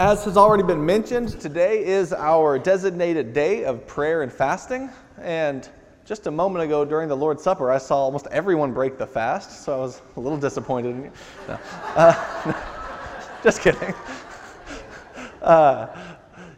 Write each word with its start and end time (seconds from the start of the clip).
As 0.00 0.24
has 0.24 0.38
already 0.38 0.62
been 0.62 0.86
mentioned, 0.86 1.38
today 1.42 1.84
is 1.84 2.14
our 2.14 2.58
designated 2.58 3.34
day 3.34 3.64
of 3.64 3.86
prayer 3.86 4.22
and 4.22 4.32
fasting. 4.32 4.88
And 5.20 5.68
just 6.06 6.26
a 6.26 6.30
moment 6.30 6.64
ago 6.64 6.86
during 6.86 7.06
the 7.06 7.16
Lord's 7.18 7.42
Supper, 7.42 7.70
I 7.70 7.76
saw 7.76 7.96
almost 7.96 8.26
everyone 8.28 8.72
break 8.72 8.96
the 8.96 9.06
fast, 9.06 9.62
so 9.62 9.74
I 9.74 9.76
was 9.76 10.00
a 10.16 10.20
little 10.20 10.38
disappointed. 10.38 10.96
In 10.96 11.02
you. 11.02 11.12
No. 11.48 11.58
Uh, 11.94 12.62
just 13.42 13.60
kidding. 13.60 13.92
Uh, 15.42 15.88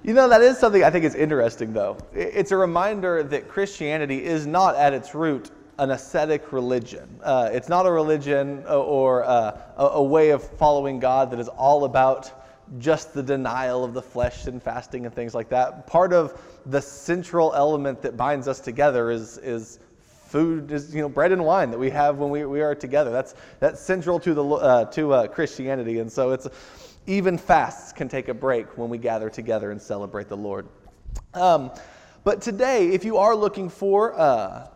you 0.05 0.15
know, 0.15 0.29
that 0.29 0.41
is 0.41 0.57
something 0.57 0.85
I 0.85 0.91
think 0.91 1.05
is 1.05 1.17
interesting, 1.17 1.73
though. 1.73 1.99
It's 2.15 2.53
a 2.53 2.57
reminder 2.57 3.25
that 3.25 3.49
Christianity 3.49 4.25
is 4.25 4.47
not 4.47 4.77
at 4.77 4.93
its 4.93 5.17
root 5.17 5.51
an 5.81 5.91
ascetic 5.91 6.53
religion. 6.53 7.09
Uh, 7.25 7.51
it's 7.53 7.69
not 7.69 7.87
a 7.87 7.91
religion 7.91 8.65
or 8.69 9.25
uh, 9.25 9.59
a 9.79 10.03
way 10.03 10.31
of 10.31 10.45
following 10.45 11.01
God 11.01 11.33
that 11.33 11.41
is 11.41 11.49
all 11.49 11.87
about 11.87 12.42
just 12.79 13.13
the 13.13 13.23
denial 13.23 13.85
of 13.85 13.95
the 13.95 14.03
flesh 14.03 14.47
and 14.47 14.63
fasting 14.63 15.07
and 15.07 15.15
things 15.15 15.35
like 15.35 15.49
that. 15.51 15.87
Part 15.87 16.13
of 16.13 16.41
the 16.67 16.81
central 16.81 17.53
element 17.55 18.03
that 18.03 18.17
binds 18.17 18.49
us 18.49 18.61
together 18.61 19.11
is, 19.11 19.39
is 19.39 19.79
food, 20.33 20.73
is 20.73 20.95
you 20.95 21.03
know 21.03 21.09
bread 21.09 21.33
and 21.33 21.45
wine 21.45 21.71
that 21.71 21.79
we 21.79 21.91
have 21.91 22.19
when 22.19 22.31
we, 22.31 22.45
we 22.47 22.63
are 22.63 22.75
together. 22.75 23.11
That's 23.11 23.35
that's 23.61 23.81
central 23.81 24.19
to 24.21 24.35
the 24.35 24.45
uh, 24.45 24.85
to 24.87 25.13
uh, 25.13 25.27
Christianity, 25.29 25.99
and 25.99 26.11
so 26.11 26.31
it's 26.31 26.49
even 27.07 27.37
fasts 27.37 27.93
can 27.93 28.09
take 28.09 28.29
a 28.29 28.35
break 28.35 28.79
when 28.79 28.89
we 28.89 28.97
gather 28.97 29.29
together 29.29 29.71
and 29.73 29.81
celebrate 29.81 30.29
the 30.29 30.37
Lord. 30.37 30.67
Um, 31.35 31.71
but 32.25 32.41
today, 32.41 32.89
if 32.89 33.05
you 33.05 33.19
are 33.19 33.35
looking 33.35 33.69
for 33.69 34.19
uh, 34.19 34.69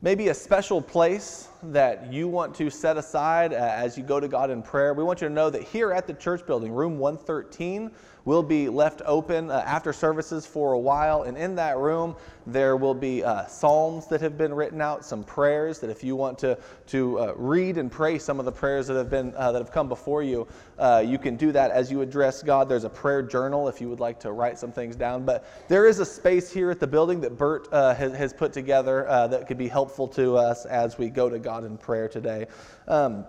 maybe 0.00 0.28
a 0.28 0.34
special 0.34 0.80
place 0.80 1.48
that 1.72 2.12
you 2.12 2.28
want 2.28 2.54
to 2.56 2.70
set 2.70 2.96
aside 2.96 3.52
uh, 3.52 3.56
as 3.56 3.96
you 3.96 4.04
go 4.04 4.20
to 4.20 4.28
God 4.28 4.50
in 4.50 4.62
prayer, 4.62 4.94
we 4.94 5.04
want 5.04 5.20
you 5.20 5.28
to 5.28 5.34
know 5.34 5.50
that 5.50 5.62
here 5.62 5.92
at 5.92 6.06
the 6.06 6.14
church 6.14 6.46
building, 6.46 6.72
room 6.72 6.98
113, 6.98 7.90
will 8.26 8.42
be 8.42 8.68
left 8.68 9.00
open 9.06 9.50
uh, 9.50 9.62
after 9.64 9.92
services 9.92 10.44
for 10.44 10.72
a 10.72 10.78
while. 10.78 11.22
And 11.22 11.38
in 11.38 11.54
that 11.54 11.78
room, 11.78 12.16
there 12.44 12.76
will 12.76 12.94
be 12.94 13.24
uh, 13.24 13.46
psalms 13.46 14.08
that 14.08 14.20
have 14.20 14.36
been 14.36 14.52
written 14.52 14.80
out, 14.80 15.04
some 15.04 15.22
prayers 15.22 15.78
that 15.78 15.90
if 15.90 16.02
you 16.02 16.16
want 16.16 16.38
to, 16.40 16.58
to 16.88 17.20
uh, 17.20 17.32
read 17.36 17.78
and 17.78 17.90
pray 17.90 18.18
some 18.18 18.38
of 18.40 18.44
the 18.44 18.52
prayers 18.52 18.88
that 18.88 18.96
have, 18.96 19.08
been, 19.08 19.32
uh, 19.36 19.52
that 19.52 19.60
have 19.60 19.70
come 19.70 19.88
before 19.88 20.24
you, 20.24 20.46
uh, 20.78 21.02
you 21.06 21.18
can 21.18 21.36
do 21.36 21.52
that 21.52 21.70
as 21.70 21.90
you 21.90 22.02
address 22.02 22.42
God. 22.42 22.68
There's 22.68 22.84
a 22.84 22.90
prayer 22.90 23.22
journal 23.22 23.68
if 23.68 23.80
you 23.80 23.88
would 23.88 24.00
like 24.00 24.18
to 24.20 24.32
write 24.32 24.58
some 24.58 24.72
things 24.72 24.96
down. 24.96 25.24
But 25.24 25.46
there 25.68 25.86
is 25.86 26.00
a 26.00 26.04
space 26.04 26.52
here 26.52 26.72
at 26.72 26.80
the 26.80 26.86
building 26.86 27.20
that 27.20 27.38
Bert 27.38 27.68
has, 27.72 28.12
has, 28.12 28.32
put 28.36 28.52
together 28.52 29.06
that 29.30 29.46
could 29.46 29.56
be 29.56 29.68
helpful 29.68 30.08
to 30.08 30.36
us 30.36 30.66
as 30.66 30.98
we 30.98 31.08
go 31.08 31.30
to 31.30 31.38
God 31.38 31.55
in 31.64 31.78
prayer 31.78 32.08
today. 32.08 32.46
Um, 32.88 33.24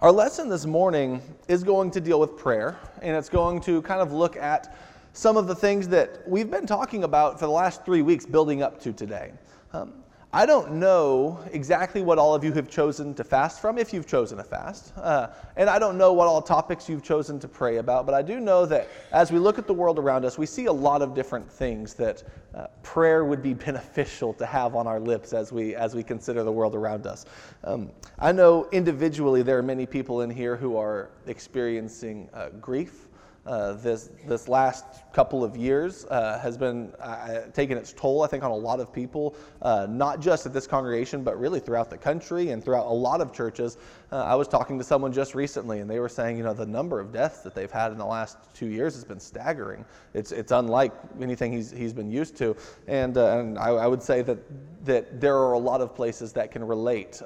our 0.00 0.10
lesson 0.10 0.48
this 0.48 0.64
morning 0.64 1.20
is 1.48 1.62
going 1.62 1.90
to 1.90 2.00
deal 2.00 2.18
with 2.18 2.38
prayer, 2.38 2.78
and 3.02 3.16
it's 3.16 3.28
going 3.28 3.60
to 3.62 3.82
kind 3.82 4.00
of 4.00 4.12
look 4.12 4.36
at 4.36 4.76
some 5.12 5.36
of 5.36 5.46
the 5.46 5.54
things 5.54 5.88
that 5.88 6.26
we've 6.26 6.50
been 6.50 6.66
talking 6.66 7.04
about 7.04 7.38
for 7.38 7.46
the 7.46 7.52
last 7.52 7.84
three 7.84 8.02
weeks 8.02 8.24
building 8.24 8.62
up 8.62 8.80
to 8.80 8.92
today. 8.92 9.32
Um, 9.72 9.92
I 10.32 10.46
don't 10.46 10.74
know 10.74 11.40
exactly 11.50 12.02
what 12.02 12.16
all 12.16 12.36
of 12.36 12.44
you 12.44 12.52
have 12.52 12.70
chosen 12.70 13.14
to 13.14 13.24
fast 13.24 13.60
from, 13.60 13.78
if 13.78 13.92
you've 13.92 14.06
chosen 14.06 14.38
a 14.38 14.44
fast. 14.44 14.96
Uh, 14.96 15.28
and 15.56 15.68
I 15.68 15.80
don't 15.80 15.98
know 15.98 16.12
what 16.12 16.28
all 16.28 16.40
topics 16.40 16.88
you've 16.88 17.02
chosen 17.02 17.40
to 17.40 17.48
pray 17.48 17.78
about, 17.78 18.06
but 18.06 18.14
I 18.14 18.22
do 18.22 18.38
know 18.38 18.64
that 18.66 18.86
as 19.10 19.32
we 19.32 19.40
look 19.40 19.58
at 19.58 19.66
the 19.66 19.74
world 19.74 19.98
around 19.98 20.24
us, 20.24 20.38
we 20.38 20.46
see 20.46 20.66
a 20.66 20.72
lot 20.72 21.02
of 21.02 21.14
different 21.16 21.50
things 21.50 21.94
that 21.94 22.22
uh, 22.54 22.68
prayer 22.84 23.24
would 23.24 23.42
be 23.42 23.54
beneficial 23.66 24.32
to 24.34 24.46
have 24.46 24.76
on 24.76 24.86
our 24.86 25.00
lips 25.00 25.32
as 25.32 25.50
we, 25.50 25.74
as 25.74 25.96
we 25.96 26.04
consider 26.04 26.44
the 26.44 26.52
world 26.52 26.76
around 26.76 27.08
us. 27.08 27.26
Um, 27.64 27.90
I 28.20 28.30
know 28.30 28.68
individually 28.70 29.42
there 29.42 29.58
are 29.58 29.64
many 29.64 29.84
people 29.84 30.20
in 30.20 30.30
here 30.30 30.54
who 30.54 30.76
are 30.76 31.10
experiencing 31.26 32.30
uh, 32.34 32.50
grief. 32.60 33.08
Uh, 33.46 33.72
this 33.72 34.10
this 34.26 34.48
last 34.48 34.84
couple 35.14 35.42
of 35.42 35.56
years 35.56 36.04
uh, 36.10 36.38
has 36.40 36.58
been 36.58 36.92
uh, 37.00 37.40
taking 37.54 37.78
its 37.78 37.94
toll, 37.94 38.22
I 38.22 38.26
think, 38.26 38.44
on 38.44 38.50
a 38.50 38.56
lot 38.56 38.80
of 38.80 38.92
people, 38.92 39.34
uh, 39.62 39.86
not 39.88 40.20
just 40.20 40.44
at 40.44 40.52
this 40.52 40.66
congregation, 40.66 41.24
but 41.24 41.40
really 41.40 41.58
throughout 41.58 41.88
the 41.88 41.96
country 41.96 42.50
and 42.50 42.62
throughout 42.62 42.86
a 42.86 42.92
lot 42.92 43.22
of 43.22 43.32
churches. 43.32 43.78
Uh, 44.12 44.16
I 44.16 44.34
was 44.34 44.46
talking 44.46 44.76
to 44.76 44.84
someone 44.84 45.10
just 45.10 45.34
recently, 45.34 45.80
and 45.80 45.88
they 45.88 46.00
were 46.00 46.08
saying, 46.08 46.36
you 46.36 46.44
know, 46.44 46.52
the 46.52 46.66
number 46.66 47.00
of 47.00 47.14
deaths 47.14 47.38
that 47.40 47.54
they've 47.54 47.70
had 47.70 47.92
in 47.92 47.98
the 47.98 48.04
last 48.04 48.36
two 48.52 48.66
years 48.66 48.92
has 48.92 49.04
been 49.04 49.20
staggering. 49.20 49.86
It's 50.12 50.32
it's 50.32 50.52
unlike 50.52 50.92
anything 51.18 51.50
he's 51.50 51.70
he's 51.70 51.94
been 51.94 52.10
used 52.10 52.36
to, 52.36 52.54
and 52.88 53.16
and 53.16 53.58
I, 53.58 53.70
I, 53.70 53.86
would 53.86 54.02
say 54.02 54.20
that 54.20 54.38
that 54.84 55.18
there 55.18 55.36
are 55.36 55.54
a 55.54 55.58
lot 55.58 55.80
of 55.80 55.94
places 55.94 56.34
that 56.34 56.50
can 56.50 56.62
relate 56.62 57.22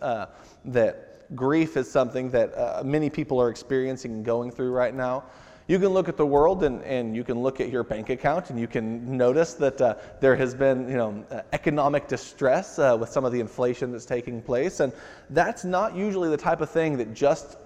that 0.64 1.34
grief 1.34 1.76
is 1.76 1.90
something 1.90 2.30
that 2.30 2.86
many 2.86 3.10
people 3.10 3.42
are 3.42 3.50
experiencing 3.50 4.12
and 4.12 4.24
going 4.24 4.52
through 4.52 4.70
right 4.70 4.94
now. 4.94 5.24
You 5.66 5.78
can 5.78 5.88
look 5.88 6.10
at 6.10 6.18
the 6.18 6.26
world 6.26 6.62
and, 6.62 6.82
and 6.82 7.16
you 7.16 7.24
can 7.24 7.42
look 7.42 7.58
at 7.58 7.70
your 7.70 7.82
bank 7.84 8.10
account 8.10 8.50
and 8.50 8.60
you 8.60 8.66
can 8.66 9.16
notice 9.16 9.54
that 9.54 9.80
uh, 9.80 9.94
there 10.20 10.36
has 10.36 10.54
been 10.54 10.86
you 10.88 10.96
know, 10.96 11.24
uh, 11.30 11.40
economic 11.54 12.06
distress 12.06 12.78
uh, 12.78 12.94
with 13.00 13.08
some 13.08 13.24
of 13.24 13.32
the 13.32 13.40
inflation 13.40 13.90
that's 13.90 14.04
taking 14.04 14.42
place. 14.42 14.80
And 14.80 14.92
that's 15.30 15.64
not 15.64 15.96
usually 15.96 16.28
the 16.28 16.36
type 16.36 16.60
of 16.60 16.68
thing 16.68 16.98
that 16.98 17.14
just 17.14 17.56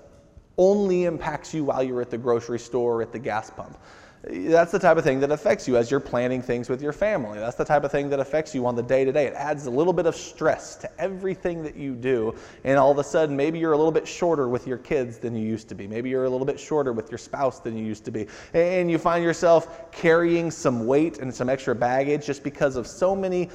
only 0.58 1.04
impacts 1.04 1.52
you 1.52 1.64
while 1.64 1.82
you're 1.82 2.00
at 2.00 2.10
the 2.10 2.18
grocery 2.18 2.60
store 2.60 2.98
or 2.98 3.02
at 3.02 3.12
the 3.12 3.18
gas 3.18 3.50
pump. 3.50 3.76
That's 4.24 4.72
the 4.72 4.80
type 4.80 4.96
of 4.96 5.04
thing 5.04 5.20
that 5.20 5.30
affects 5.30 5.68
you 5.68 5.76
as 5.76 5.92
you're 5.92 6.00
planning 6.00 6.42
things 6.42 6.68
with 6.68 6.82
your 6.82 6.92
family. 6.92 7.38
That's 7.38 7.56
the 7.56 7.64
type 7.64 7.84
of 7.84 7.92
thing 7.92 8.10
that 8.10 8.18
affects 8.18 8.52
you 8.52 8.66
on 8.66 8.74
the 8.74 8.82
day 8.82 9.04
to 9.04 9.12
day. 9.12 9.26
It 9.26 9.34
adds 9.34 9.66
a 9.66 9.70
little 9.70 9.92
bit 9.92 10.06
of 10.06 10.16
stress 10.16 10.74
to 10.76 11.00
everything 11.00 11.62
that 11.62 11.76
you 11.76 11.94
do. 11.94 12.34
And 12.64 12.78
all 12.78 12.90
of 12.90 12.98
a 12.98 13.04
sudden, 13.04 13.36
maybe 13.36 13.60
you're 13.60 13.72
a 13.72 13.76
little 13.76 13.92
bit 13.92 14.08
shorter 14.08 14.48
with 14.48 14.66
your 14.66 14.78
kids 14.78 15.18
than 15.18 15.36
you 15.36 15.46
used 15.46 15.68
to 15.68 15.76
be. 15.76 15.86
Maybe 15.86 16.10
you're 16.10 16.24
a 16.24 16.30
little 16.30 16.46
bit 16.46 16.58
shorter 16.58 16.92
with 16.92 17.12
your 17.12 17.18
spouse 17.18 17.60
than 17.60 17.76
you 17.76 17.84
used 17.84 18.04
to 18.06 18.10
be. 18.10 18.26
And 18.54 18.90
you 18.90 18.98
find 18.98 19.22
yourself 19.22 19.92
carrying 19.92 20.50
some 20.50 20.84
weight 20.84 21.18
and 21.18 21.32
some 21.32 21.48
extra 21.48 21.76
baggage 21.76 22.26
just 22.26 22.42
because 22.42 22.74
of 22.74 22.86
so 22.86 23.14
many. 23.14 23.50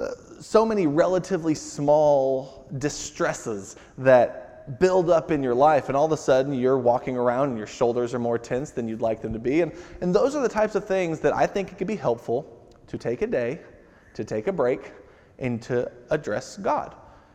Uh, 0.00 0.08
so 0.40 0.66
many 0.66 0.88
relatively 0.88 1.54
small 1.54 2.66
distresses 2.78 3.76
that 3.96 4.43
build 4.78 5.10
up 5.10 5.30
in 5.30 5.42
your 5.42 5.54
life, 5.54 5.88
and 5.88 5.96
all 5.96 6.06
of 6.06 6.12
a 6.12 6.16
sudden 6.16 6.54
you're 6.54 6.78
walking 6.78 7.16
around 7.16 7.50
and 7.50 7.58
your 7.58 7.66
shoulders 7.66 8.14
are 8.14 8.18
more 8.18 8.38
tense 8.38 8.70
than 8.70 8.88
you'd 8.88 9.02
like 9.02 9.20
them 9.20 9.32
to 9.32 9.38
be. 9.38 9.60
And, 9.60 9.72
and 10.00 10.14
those 10.14 10.34
are 10.34 10.42
the 10.42 10.48
types 10.48 10.74
of 10.74 10.86
things 10.86 11.20
that 11.20 11.34
I 11.34 11.46
think 11.46 11.72
it 11.72 11.78
could 11.78 11.86
be 11.86 11.96
helpful 11.96 12.46
to 12.86 12.98
take 12.98 13.22
a 13.22 13.26
day, 13.26 13.60
to 14.14 14.24
take 14.24 14.46
a 14.46 14.52
break, 14.52 14.92
and 15.38 15.60
to 15.62 15.90
address 16.10 16.56
God 16.56 16.94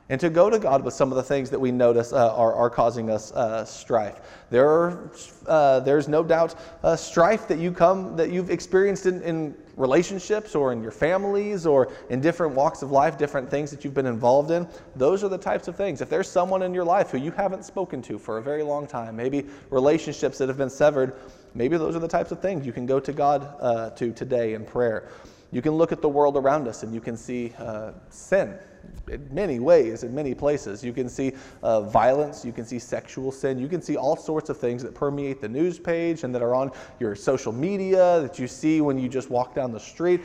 and 0.10 0.20
to 0.20 0.30
go 0.30 0.50
to 0.50 0.58
God 0.58 0.84
with 0.84 0.96
some 0.96 1.12
of 1.12 1.16
the 1.16 1.24
things 1.24 1.52
that 1.52 1.60
we 1.60 1.72
notice 1.72 2.12
uh, 2.14 2.36
are, 2.36 2.54
are 2.54 2.70
causing 2.70 3.12
us 3.12 3.32
uh, 3.32 3.64
strife. 3.64 4.20
There 4.50 4.68
are, 4.68 5.12
uh, 5.46 5.80
there's 5.82 6.08
no 6.08 6.24
doubt 6.24 6.56
uh, 6.84 6.96
strife 6.96 7.48
that 7.48 7.60
you 7.60 7.72
come 7.72 8.16
that 8.16 8.32
you've 8.32 8.50
experienced 8.50 9.06
in, 9.06 9.22
in, 9.22 9.56
relationships 9.78 10.56
or 10.56 10.74
in 10.74 10.82
your 10.84 10.92
families 10.92 11.66
or 11.66 11.90
in 12.10 12.20
different 12.20 12.54
walks 12.54 12.82
of 12.82 12.92
life, 12.92 13.18
different 13.18 13.50
things 13.50 13.72
that 13.72 13.86
you've 13.86 13.94
been 13.94 14.06
involved 14.06 14.52
in. 14.52 14.68
Those 14.98 15.24
are 15.24 15.30
the 15.30 15.38
types 15.38 15.70
of 15.70 15.76
things. 15.78 16.02
If 16.02 16.10
there's 16.10 16.30
someone 16.30 16.64
in 16.64 16.74
your 16.74 16.84
life 16.84 17.12
who 17.12 17.18
you 17.18 17.32
haven't 17.32 17.64
spoken 17.64 18.02
to 18.02 18.20
for 18.20 18.40
a 18.40 18.42
very 18.42 18.62
long 18.62 18.86
time, 18.86 19.16
maybe 19.16 19.46
relationships 19.70 20.38
that 20.40 20.50
have 20.50 20.58
been 20.58 20.70
severed, 20.70 21.16
maybe 21.54 21.78
those 21.78 21.96
are 21.96 22.00
the 22.00 22.10
types 22.10 22.34
of 22.34 22.42
things 22.42 22.66
you 22.66 22.74
can 22.74 22.86
go 22.86 23.00
to 23.00 23.14
God 23.14 23.56
uh, 23.62 23.92
to 23.92 24.12
today 24.12 24.54
in 24.54 24.66
prayer. 24.66 25.08
You 25.54 25.62
can 25.62 25.72
look 25.72 25.94
at 25.94 26.02
the 26.02 26.10
world 26.10 26.36
around 26.36 26.68
us 26.68 26.84
and 26.84 26.94
you 26.94 27.00
can 27.00 27.16
see 27.16 27.54
uh, 27.58 27.94
sin 28.10 28.60
in 29.08 29.28
many 29.34 29.60
ways, 29.60 30.04
in 30.04 30.14
many 30.14 30.34
places. 30.34 30.84
You 30.84 30.94
can 30.94 31.10
see 31.10 31.34
uh, 31.64 31.82
violence, 31.82 32.46
you 32.46 32.52
can 32.52 32.66
see 32.66 32.80
sexual 32.80 33.32
sin, 33.32 33.60
you 33.60 33.68
can 33.68 33.82
see 33.82 33.98
all 33.98 34.16
sorts 34.16 34.50
of 34.50 34.58
things 34.58 34.84
that 34.84 34.94
permeate 34.94 35.42
the 35.42 35.50
news 35.50 35.80
page 35.80 36.24
and 36.24 36.34
that 36.36 36.42
are 36.42 36.54
on 36.54 36.72
your 37.00 37.16
social 37.16 37.52
media 37.52 38.22
that 38.22 38.40
you 38.40 38.48
see 38.48 38.82
when 38.82 38.98
you 38.98 39.10
just 39.10 39.30
walk 39.30 39.56
down 39.56 39.72
the 39.72 39.80
street. 39.80 40.22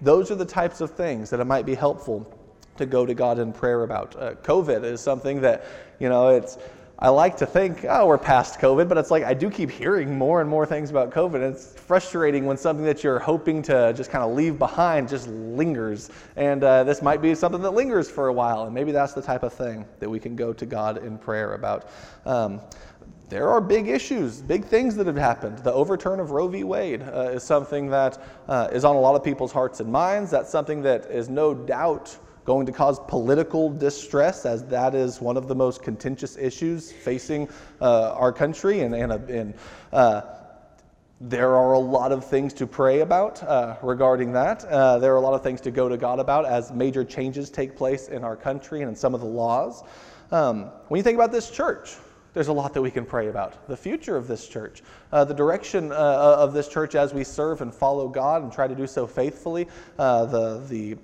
Those 0.00 0.30
are 0.30 0.36
the 0.36 0.44
types 0.44 0.80
of 0.80 0.92
things 0.92 1.30
that 1.30 1.40
it 1.40 1.44
might 1.44 1.66
be 1.66 1.74
helpful 1.74 2.32
to 2.76 2.86
go 2.86 3.04
to 3.04 3.14
God 3.14 3.38
in 3.38 3.52
prayer 3.52 3.82
about. 3.82 4.14
Uh, 4.16 4.34
COVID 4.36 4.84
is 4.84 5.00
something 5.00 5.40
that, 5.40 5.64
you 5.98 6.08
know, 6.08 6.28
it's 6.28 6.58
I 7.00 7.10
like 7.10 7.36
to 7.36 7.46
think, 7.46 7.86
oh, 7.88 8.08
we're 8.08 8.18
past 8.18 8.58
COVID, 8.58 8.88
but 8.88 8.98
it's 8.98 9.12
like 9.12 9.22
I 9.22 9.32
do 9.32 9.48
keep 9.50 9.70
hearing 9.70 10.18
more 10.18 10.40
and 10.40 10.50
more 10.50 10.66
things 10.66 10.90
about 10.90 11.10
COVID. 11.10 11.36
And 11.36 11.54
it's 11.54 11.74
frustrating 11.74 12.44
when 12.44 12.56
something 12.56 12.84
that 12.86 13.04
you're 13.04 13.20
hoping 13.20 13.62
to 13.62 13.92
just 13.92 14.10
kind 14.10 14.24
of 14.24 14.32
leave 14.34 14.58
behind 14.58 15.08
just 15.08 15.28
lingers. 15.28 16.10
And 16.34 16.64
uh, 16.64 16.82
this 16.82 17.00
might 17.00 17.22
be 17.22 17.36
something 17.36 17.62
that 17.62 17.70
lingers 17.70 18.10
for 18.10 18.26
a 18.26 18.32
while. 18.32 18.64
And 18.64 18.74
maybe 18.74 18.90
that's 18.90 19.12
the 19.12 19.22
type 19.22 19.44
of 19.44 19.52
thing 19.52 19.84
that 20.00 20.10
we 20.10 20.18
can 20.18 20.34
go 20.34 20.52
to 20.52 20.66
God 20.66 21.04
in 21.04 21.18
prayer 21.18 21.54
about. 21.54 21.88
Um, 22.26 22.60
there 23.28 23.48
are 23.48 23.60
big 23.60 23.86
issues, 23.86 24.42
big 24.42 24.64
things 24.64 24.96
that 24.96 25.06
have 25.06 25.16
happened. 25.16 25.58
The 25.58 25.72
overturn 25.72 26.18
of 26.18 26.32
Roe 26.32 26.48
v. 26.48 26.64
Wade 26.64 27.02
uh, 27.02 27.30
is 27.32 27.44
something 27.44 27.90
that 27.90 28.20
uh, 28.48 28.70
is 28.72 28.84
on 28.84 28.96
a 28.96 29.00
lot 29.00 29.14
of 29.14 29.22
people's 29.22 29.52
hearts 29.52 29.78
and 29.78 29.92
minds. 29.92 30.32
That's 30.32 30.50
something 30.50 30.82
that 30.82 31.06
is 31.06 31.28
no 31.28 31.54
doubt 31.54 32.18
going 32.48 32.64
to 32.64 32.72
cause 32.72 32.98
political 32.98 33.68
distress, 33.68 34.46
as 34.46 34.64
that 34.64 34.94
is 34.94 35.20
one 35.20 35.36
of 35.36 35.48
the 35.48 35.54
most 35.54 35.82
contentious 35.82 36.38
issues 36.38 36.90
facing 36.90 37.46
uh, 37.82 38.14
our 38.14 38.32
country. 38.32 38.80
And, 38.80 38.94
and, 38.94 39.12
and 39.12 39.54
uh, 39.92 40.22
there 41.20 41.54
are 41.54 41.74
a 41.74 41.78
lot 41.78 42.10
of 42.10 42.24
things 42.24 42.54
to 42.54 42.66
pray 42.66 43.00
about 43.00 43.42
uh, 43.42 43.76
regarding 43.82 44.32
that. 44.32 44.64
Uh, 44.64 44.98
there 44.98 45.12
are 45.12 45.18
a 45.18 45.20
lot 45.20 45.34
of 45.34 45.42
things 45.42 45.60
to 45.60 45.70
go 45.70 45.90
to 45.90 45.98
God 45.98 46.20
about 46.20 46.46
as 46.46 46.72
major 46.72 47.04
changes 47.04 47.50
take 47.50 47.76
place 47.76 48.08
in 48.08 48.24
our 48.24 48.34
country 48.34 48.80
and 48.80 48.88
in 48.88 48.96
some 48.96 49.14
of 49.14 49.20
the 49.20 49.26
laws. 49.26 49.84
Um, 50.32 50.70
when 50.88 50.96
you 50.96 51.02
think 51.02 51.16
about 51.16 51.32
this 51.32 51.50
church, 51.50 51.96
there's 52.32 52.48
a 52.48 52.52
lot 52.52 52.72
that 52.72 52.80
we 52.80 52.90
can 52.90 53.04
pray 53.04 53.28
about. 53.28 53.68
The 53.68 53.76
future 53.76 54.16
of 54.16 54.26
this 54.26 54.48
church, 54.48 54.82
uh, 55.12 55.22
the 55.22 55.34
direction 55.34 55.92
uh, 55.92 55.94
of 56.38 56.54
this 56.54 56.68
church 56.68 56.94
as 56.94 57.12
we 57.12 57.24
serve 57.24 57.60
and 57.60 57.74
follow 57.74 58.08
God 58.08 58.42
and 58.42 58.50
try 58.50 58.66
to 58.66 58.74
do 58.74 58.86
so 58.86 59.06
faithfully, 59.06 59.68
uh, 59.98 60.24
the, 60.24 60.64
the 60.70 60.96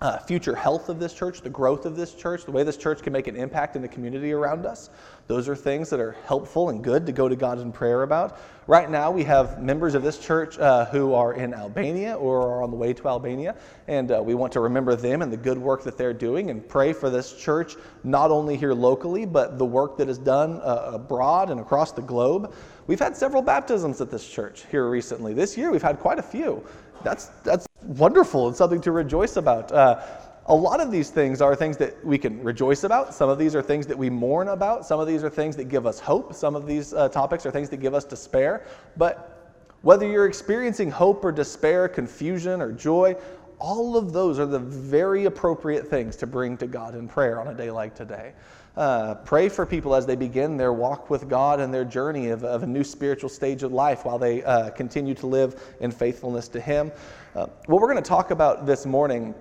uh, 0.00 0.18
future 0.18 0.54
health 0.54 0.88
of 0.88 1.00
this 1.00 1.12
church, 1.12 1.40
the 1.40 1.50
growth 1.50 1.84
of 1.84 1.96
this 1.96 2.14
church, 2.14 2.44
the 2.44 2.52
way 2.52 2.62
this 2.62 2.76
church 2.76 3.02
can 3.02 3.12
make 3.12 3.26
an 3.26 3.34
impact 3.34 3.74
in 3.74 3.82
the 3.82 3.88
community 3.88 4.32
around 4.32 4.64
us. 4.64 4.90
Those 5.26 5.48
are 5.48 5.56
things 5.56 5.90
that 5.90 5.98
are 5.98 6.12
helpful 6.24 6.68
and 6.68 6.82
good 6.82 7.04
to 7.06 7.12
go 7.12 7.28
to 7.28 7.34
God 7.34 7.60
in 7.60 7.72
prayer 7.72 8.04
about. 8.04 8.38
Right 8.68 8.88
now, 8.90 9.10
we 9.10 9.24
have 9.24 9.60
members 9.60 9.94
of 9.94 10.02
this 10.02 10.18
church 10.18 10.58
uh, 10.58 10.84
who 10.86 11.14
are 11.14 11.34
in 11.34 11.52
Albania 11.52 12.14
or 12.14 12.40
are 12.42 12.62
on 12.62 12.70
the 12.70 12.76
way 12.76 12.92
to 12.92 13.08
Albania, 13.08 13.56
and 13.88 14.12
uh, 14.12 14.22
we 14.22 14.34
want 14.34 14.52
to 14.52 14.60
remember 14.60 14.94
them 14.94 15.20
and 15.20 15.32
the 15.32 15.36
good 15.36 15.58
work 15.58 15.82
that 15.82 15.98
they're 15.98 16.14
doing 16.14 16.50
and 16.50 16.66
pray 16.68 16.92
for 16.92 17.10
this 17.10 17.34
church, 17.34 17.74
not 18.04 18.30
only 18.30 18.56
here 18.56 18.74
locally, 18.74 19.26
but 19.26 19.58
the 19.58 19.66
work 19.66 19.96
that 19.98 20.08
is 20.08 20.18
done 20.18 20.60
uh, 20.62 20.92
abroad 20.94 21.50
and 21.50 21.60
across 21.60 21.92
the 21.92 22.02
globe. 22.02 22.54
We've 22.86 23.00
had 23.00 23.16
several 23.16 23.42
baptisms 23.42 24.00
at 24.00 24.10
this 24.10 24.26
church 24.26 24.64
here 24.70 24.88
recently. 24.88 25.34
This 25.34 25.58
year, 25.58 25.70
we've 25.70 25.82
had 25.82 25.98
quite 25.98 26.18
a 26.18 26.22
few. 26.22 26.64
That's, 27.04 27.26
that's 27.44 27.67
wonderful 27.82 28.48
and 28.48 28.56
something 28.56 28.80
to 28.82 28.92
rejoice 28.92 29.36
about. 29.36 29.70
Uh, 29.72 30.02
a 30.46 30.54
lot 30.54 30.80
of 30.80 30.90
these 30.90 31.10
things 31.10 31.42
are 31.42 31.54
things 31.54 31.76
that 31.76 32.02
we 32.04 32.16
can 32.16 32.42
rejoice 32.42 32.84
about. 32.84 33.12
Some 33.12 33.28
of 33.28 33.38
these 33.38 33.54
are 33.54 33.62
things 33.62 33.86
that 33.86 33.98
we 33.98 34.08
mourn 34.08 34.48
about. 34.48 34.86
Some 34.86 34.98
of 34.98 35.06
these 35.06 35.22
are 35.22 35.28
things 35.28 35.56
that 35.56 35.64
give 35.64 35.86
us 35.86 36.00
hope. 36.00 36.32
Some 36.32 36.56
of 36.56 36.66
these 36.66 36.94
uh, 36.94 37.08
topics 37.10 37.44
are 37.44 37.50
things 37.50 37.68
that 37.68 37.78
give 37.78 37.92
us 37.92 38.04
despair. 38.04 38.64
But 38.96 39.34
whether 39.82 40.08
you're 40.08 40.26
experiencing 40.26 40.90
hope 40.90 41.22
or 41.22 41.32
despair, 41.32 41.86
confusion 41.86 42.62
or 42.62 42.72
joy, 42.72 43.14
all 43.58 43.96
of 43.96 44.12
those 44.12 44.38
are 44.38 44.46
the 44.46 44.58
very 44.58 45.26
appropriate 45.26 45.86
things 45.86 46.16
to 46.16 46.26
bring 46.26 46.56
to 46.58 46.66
God 46.66 46.94
in 46.94 47.08
prayer 47.08 47.40
on 47.40 47.48
a 47.48 47.54
day 47.54 47.70
like 47.70 47.94
today. 47.94 48.32
Uh, 48.76 49.16
pray 49.16 49.48
for 49.48 49.66
people 49.66 49.92
as 49.92 50.06
they 50.06 50.14
begin 50.14 50.56
their 50.56 50.72
walk 50.72 51.10
with 51.10 51.28
God 51.28 51.58
and 51.58 51.74
their 51.74 51.84
journey 51.84 52.28
of, 52.28 52.44
of 52.44 52.62
a 52.62 52.66
new 52.66 52.84
spiritual 52.84 53.28
stage 53.28 53.64
of 53.64 53.72
life 53.72 54.04
while 54.04 54.18
they 54.18 54.44
uh, 54.44 54.70
continue 54.70 55.14
to 55.14 55.26
live 55.26 55.60
in 55.80 55.90
faithfulness 55.90 56.46
to 56.46 56.60
Him. 56.60 56.92
Uh, 57.38 57.46
what 57.66 57.80
we're 57.80 57.86
going 57.86 58.02
to 58.02 58.08
talk 58.08 58.32
about 58.32 58.66
this 58.66 58.84
morning, 58.84 59.32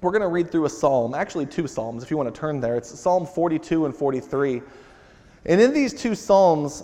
we're 0.00 0.10
going 0.10 0.20
to 0.20 0.26
read 0.26 0.50
through 0.50 0.64
a 0.64 0.68
psalm, 0.68 1.14
actually 1.14 1.46
two 1.46 1.68
psalms, 1.68 2.02
if 2.02 2.10
you 2.10 2.16
want 2.16 2.34
to 2.34 2.36
turn 2.36 2.58
there. 2.58 2.74
It's 2.74 2.98
Psalm 2.98 3.24
42 3.24 3.86
and 3.86 3.94
43. 3.94 4.60
And 5.46 5.60
in 5.60 5.72
these 5.72 5.94
two 5.94 6.16
psalms, 6.16 6.82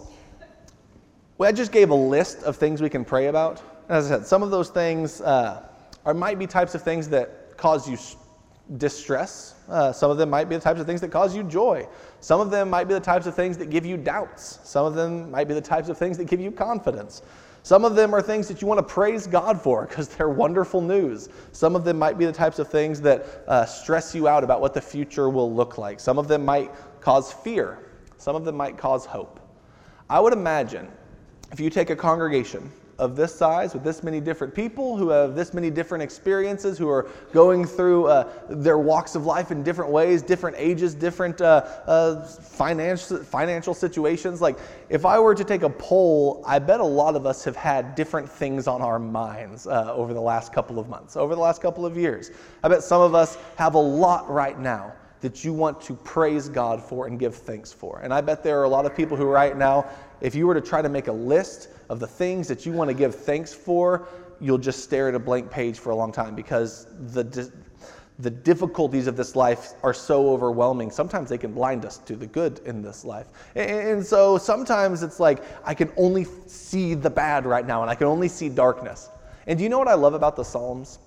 well, 1.39 1.49
I 1.49 1.53
just 1.53 1.73
gave 1.73 1.91
a 1.91 1.95
list 1.97 2.45
of 2.45 2.55
things 2.55 2.81
we 2.81 2.89
can 2.89 3.05
pray 3.05 3.27
about. 3.27 3.61
And 3.89 3.99
As 3.99 4.07
I 4.13 4.19
said, 4.19 4.27
some 4.29 4.45
of 4.45 4.53
those 4.53 4.71
things 4.71 5.21
uh, 5.21 5.67
are, 6.05 6.15
might 6.15 6.39
be 6.39 6.47
types 6.47 6.77
of 6.77 6.83
things 6.83 7.09
that 7.09 7.57
cause 7.57 7.91
you 7.91 7.99
distress. 8.79 9.57
Uh, 9.69 9.91
some 9.91 10.13
of 10.13 10.19
them 10.19 10.31
might 10.31 10.49
be 10.49 10.55
the 10.55 10.63
types 10.63 10.79
of 10.79 10.87
things 10.87 11.01
that 11.01 11.11
cause 11.11 11.35
you 11.35 11.43
joy. 11.43 11.85
Some 12.21 12.41
of 12.41 12.53
them 12.53 12.71
might 12.71 12.85
be 12.85 12.95
the 12.95 13.01
types 13.01 13.27
of 13.27 13.35
things 13.35 13.59
that 13.59 13.71
give 13.71 13.85
you 13.85 13.97
doubts. 13.97 14.61
Some 14.63 14.87
of 14.87 14.95
them 14.95 15.33
might 15.33 15.49
be 15.49 15.55
the 15.55 15.61
types 15.61 15.89
of 15.89 15.99
things 15.99 16.17
that 16.19 16.27
give 16.27 16.39
you 16.39 16.53
confidence. 16.53 17.23
Some 17.63 17.85
of 17.85 17.95
them 17.95 18.15
are 18.15 18.23
things 18.23 18.49
that 18.49 18.63
you 18.63 18.69
want 18.69 18.79
to 18.79 18.95
praise 18.95 19.27
God 19.27 19.61
for 19.61 19.87
because 19.87 20.09
they're 20.09 20.31
wonderful 20.31 20.81
news. 20.81 21.29
Some 21.53 21.77
of 21.77 21.85
them 21.85 21.99
might 21.99 22.17
be 22.17 22.25
the 22.25 22.33
types 22.33 22.59
of 22.59 22.69
things 22.69 23.01
that 23.03 23.45
uh, 23.47 23.65
stress 23.67 24.15
you 24.15 24.27
out 24.27 24.45
about 24.45 24.61
what 24.61 24.75
the 24.75 24.81
future 24.81 25.29
will 25.29 25.53
look 25.53 25.77
like. 25.77 26.01
Some 26.01 26.19
of 26.19 26.27
them 26.27 26.45
might 26.45 26.71
cause 27.01 27.33
fear. 27.33 27.79
Some 28.17 28.35
of 28.35 28.45
them 28.45 28.57
might 28.57 28.79
cause 28.79 29.05
hope. 29.05 29.41
I 30.09 30.21
would 30.21 30.33
imagine 30.33 30.89
if 31.53 31.61
you 31.61 31.71
take 31.71 31.91
a 31.91 31.97
congregation 31.97 32.71
of 33.01 33.17
this 33.17 33.35
size 33.35 33.73
with 33.73 33.83
this 33.83 34.03
many 34.03 34.21
different 34.21 34.55
people 34.55 34.97
who 34.97 35.09
have 35.09 35.35
this 35.35 35.55
many 35.55 35.71
different 35.71 36.03
experiences, 36.03 36.77
who 36.77 36.89
are 36.89 37.09
going 37.33 37.65
through 37.65 38.07
uh, 38.07 38.31
their 38.49 38.79
walks 38.79 39.15
of 39.15 39.25
life 39.25 39.51
in 39.51 39.63
different 39.63 39.91
ways, 39.91 40.23
different 40.23 40.57
ages, 40.59 40.95
different 40.95 41.41
uh, 41.41 41.65
uh, 41.87 42.23
financial, 42.27 43.19
financial 43.25 43.73
situations. 43.73 44.41
Like, 44.41 44.59
if 44.91 45.07
I 45.07 45.19
were 45.19 45.35
to 45.35 45.45
take 45.45 45.63
a 45.63 45.71
poll, 45.71 46.45
I 46.47 46.59
bet 46.59 46.81
a 46.81 46.85
lot 46.85 47.17
of 47.17 47.25
us 47.25 47.43
have 47.45 47.57
had 47.57 47.95
different 47.95 48.29
things 48.29 48.69
on 48.69 48.83
our 48.83 48.99
minds 48.99 49.67
uh, 49.67 49.95
over 49.95 50.13
the 50.13 50.21
last 50.21 50.53
couple 50.53 50.79
of 50.79 50.89
months, 50.89 51.17
over 51.17 51.35
the 51.35 51.41
last 51.41 51.63
couple 51.63 51.87
of 51.87 51.97
years. 51.97 52.31
I 52.63 52.69
bet 52.69 52.83
some 52.83 53.01
of 53.01 53.15
us 53.15 53.39
have 53.57 53.75
a 53.75 53.81
lot 53.81 54.31
right 54.31 54.59
now 54.59 54.93
that 55.21 55.45
you 55.45 55.53
want 55.53 55.81
to 55.83 55.95
praise 55.95 56.49
God 56.49 56.83
for 56.83 57.07
and 57.07 57.19
give 57.19 57.35
thanks 57.35 57.73
for. 57.73 58.01
And 58.03 58.13
I 58.13 58.21
bet 58.21 58.43
there 58.43 58.59
are 58.61 58.65
a 58.65 58.69
lot 58.69 58.87
of 58.87 58.97
people 58.97 59.17
who, 59.17 59.25
right 59.25 59.57
now, 59.57 59.87
if 60.21 60.35
you 60.35 60.47
were 60.47 60.55
to 60.55 60.61
try 60.61 60.83
to 60.83 60.89
make 60.89 61.09
a 61.09 61.13
list 61.13 61.69
of 61.89 62.01
the 62.01 62.07
things 62.07 62.49
that 62.49 62.67
you 62.67 62.73
want 62.73 62.89
to 62.89 62.95
give 62.95 63.15
thanks 63.15 63.53
for, 63.53 64.09
you'll 64.41 64.59
just 64.59 64.83
stare 64.83 65.09
at 65.09 65.15
a 65.15 65.19
blank 65.19 65.51
page 65.51 65.79
for 65.79 65.91
a 65.91 65.97
long 65.97 66.13
time 66.13 66.35
because 66.35 66.87
the, 67.13 67.51
the 68.19 68.31
difficulties 68.31 69.07
of 69.07 69.17
this 69.17 69.35
life 69.35 69.73
are 69.83 69.95
so 69.95 70.31
overwhelming. 70.31 70.91
Sometimes 70.91 71.29
they 71.29 71.39
can 71.39 71.53
blind 71.53 71.85
us 71.85 71.99
to 71.99 72.17
the 72.17 72.27
good 72.27 72.61
in 72.65 72.83
this 72.83 73.05
life. 73.05 73.29
And 73.55 74.05
so 74.05 74.39
sometimes 74.39 75.03
it's 75.03 75.21
like, 75.21 75.43
I 75.65 75.75
can 75.75 75.91
only 75.97 76.27
see 76.47 76.95
the 76.95 77.11
bad 77.11 77.47
right 77.47 77.67
now 77.67 77.83
and 77.83 77.91
I 77.91 77.95
can 77.95 78.07
only 78.07 78.29
see 78.29 78.49
darkness. 78.49 79.09
And 79.47 79.59
do 79.59 79.63
you 79.63 79.71
know 79.71 79.79
what 79.79 79.89
I 79.89 79.95
love 79.95 80.15
about 80.15 80.37
the 80.37 80.45
Psalms? 80.45 80.99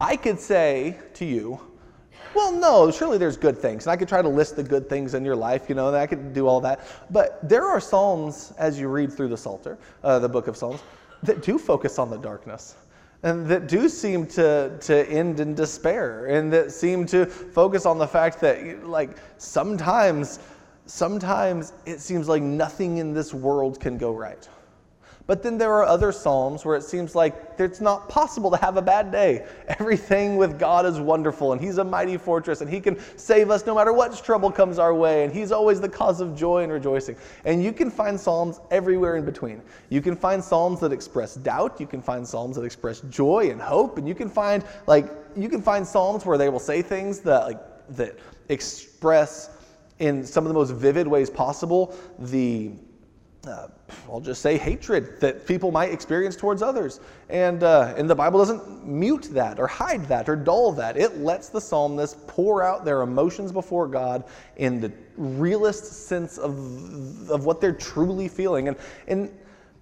I 0.00 0.16
could 0.16 0.38
say 0.38 0.96
to 1.14 1.24
you, 1.24 1.60
well, 2.34 2.52
no, 2.52 2.90
surely 2.90 3.18
there's 3.18 3.36
good 3.36 3.58
things. 3.58 3.86
And 3.86 3.92
I 3.92 3.96
could 3.96 4.08
try 4.08 4.22
to 4.22 4.28
list 4.28 4.56
the 4.56 4.62
good 4.62 4.88
things 4.88 5.14
in 5.14 5.24
your 5.24 5.36
life, 5.36 5.68
you 5.68 5.74
know, 5.74 5.88
and 5.88 5.96
I 5.96 6.06
could 6.06 6.32
do 6.32 6.46
all 6.46 6.60
that. 6.60 6.80
But 7.10 7.46
there 7.48 7.66
are 7.66 7.80
Psalms, 7.80 8.52
as 8.58 8.78
you 8.78 8.88
read 8.88 9.12
through 9.12 9.28
the 9.28 9.36
Psalter, 9.36 9.78
uh, 10.04 10.18
the 10.18 10.28
book 10.28 10.46
of 10.46 10.56
Psalms, 10.56 10.80
that 11.22 11.42
do 11.42 11.58
focus 11.58 11.98
on 11.98 12.10
the 12.10 12.18
darkness 12.18 12.76
and 13.22 13.46
that 13.46 13.66
do 13.66 13.88
seem 13.88 14.26
to, 14.26 14.76
to 14.80 15.08
end 15.08 15.40
in 15.40 15.54
despair 15.54 16.26
and 16.26 16.52
that 16.52 16.70
seem 16.70 17.04
to 17.06 17.26
focus 17.26 17.84
on 17.84 17.98
the 17.98 18.06
fact 18.06 18.40
that, 18.40 18.86
like, 18.86 19.16
sometimes, 19.38 20.38
sometimes 20.86 21.72
it 21.84 22.00
seems 22.00 22.28
like 22.28 22.42
nothing 22.42 22.98
in 22.98 23.12
this 23.12 23.34
world 23.34 23.80
can 23.80 23.98
go 23.98 24.12
right. 24.12 24.48
But 25.28 25.42
then 25.42 25.58
there 25.58 25.74
are 25.74 25.84
other 25.84 26.10
Psalms 26.10 26.64
where 26.64 26.74
it 26.74 26.82
seems 26.82 27.14
like 27.14 27.34
it's 27.58 27.82
not 27.82 28.08
possible 28.08 28.50
to 28.50 28.56
have 28.56 28.78
a 28.78 28.82
bad 28.82 29.12
day. 29.12 29.44
Everything 29.78 30.38
with 30.38 30.58
God 30.58 30.86
is 30.86 30.98
wonderful, 31.00 31.52
and 31.52 31.60
He's 31.60 31.76
a 31.76 31.84
mighty 31.84 32.16
fortress, 32.16 32.62
and 32.62 32.70
He 32.70 32.80
can 32.80 32.98
save 33.18 33.50
us 33.50 33.66
no 33.66 33.74
matter 33.74 33.92
what 33.92 34.24
trouble 34.24 34.50
comes 34.50 34.78
our 34.78 34.94
way, 34.94 35.24
and 35.24 35.32
He's 35.32 35.52
always 35.52 35.82
the 35.82 35.88
cause 35.88 36.22
of 36.22 36.34
joy 36.34 36.62
and 36.62 36.72
rejoicing. 36.72 37.14
And 37.44 37.62
you 37.62 37.74
can 37.74 37.90
find 37.90 38.18
Psalms 38.18 38.58
everywhere 38.70 39.16
in 39.16 39.26
between. 39.26 39.60
You 39.90 40.00
can 40.00 40.16
find 40.16 40.42
Psalms 40.42 40.80
that 40.80 40.92
express 40.94 41.34
doubt, 41.34 41.78
you 41.78 41.86
can 41.86 42.00
find 42.00 42.26
Psalms 42.26 42.56
that 42.56 42.64
express 42.64 43.02
joy 43.02 43.50
and 43.50 43.60
hope, 43.60 43.98
and 43.98 44.08
you 44.08 44.14
can 44.14 44.30
find 44.30 44.64
like 44.86 45.12
you 45.36 45.50
can 45.50 45.60
find 45.60 45.86
Psalms 45.86 46.24
where 46.24 46.38
they 46.38 46.48
will 46.48 46.58
say 46.58 46.80
things 46.80 47.20
that 47.20 47.44
like 47.44 47.60
that 47.90 48.18
express 48.48 49.50
in 49.98 50.24
some 50.24 50.44
of 50.44 50.48
the 50.48 50.54
most 50.54 50.70
vivid 50.70 51.06
ways 51.06 51.28
possible 51.28 51.94
the 52.18 52.70
uh, 53.46 53.68
I'll 54.10 54.20
just 54.20 54.42
say 54.42 54.58
hatred 54.58 55.20
that 55.20 55.46
people 55.46 55.70
might 55.70 55.92
experience 55.92 56.36
towards 56.36 56.62
others. 56.62 57.00
And, 57.28 57.62
uh, 57.62 57.94
and 57.96 58.08
the 58.10 58.14
Bible 58.14 58.38
doesn't 58.38 58.86
mute 58.86 59.28
that 59.32 59.60
or 59.60 59.66
hide 59.66 60.04
that 60.06 60.28
or 60.28 60.36
dull 60.36 60.72
that. 60.72 60.96
It 60.96 61.18
lets 61.18 61.48
the 61.48 61.60
psalmist 61.60 62.26
pour 62.26 62.62
out 62.62 62.84
their 62.84 63.02
emotions 63.02 63.52
before 63.52 63.86
God 63.86 64.24
in 64.56 64.80
the 64.80 64.92
realest 65.16 66.06
sense 66.08 66.38
of, 66.38 67.30
of 67.30 67.44
what 67.44 67.60
they're 67.60 67.72
truly 67.72 68.28
feeling. 68.28 68.68
And, 68.68 68.76
and, 69.06 69.30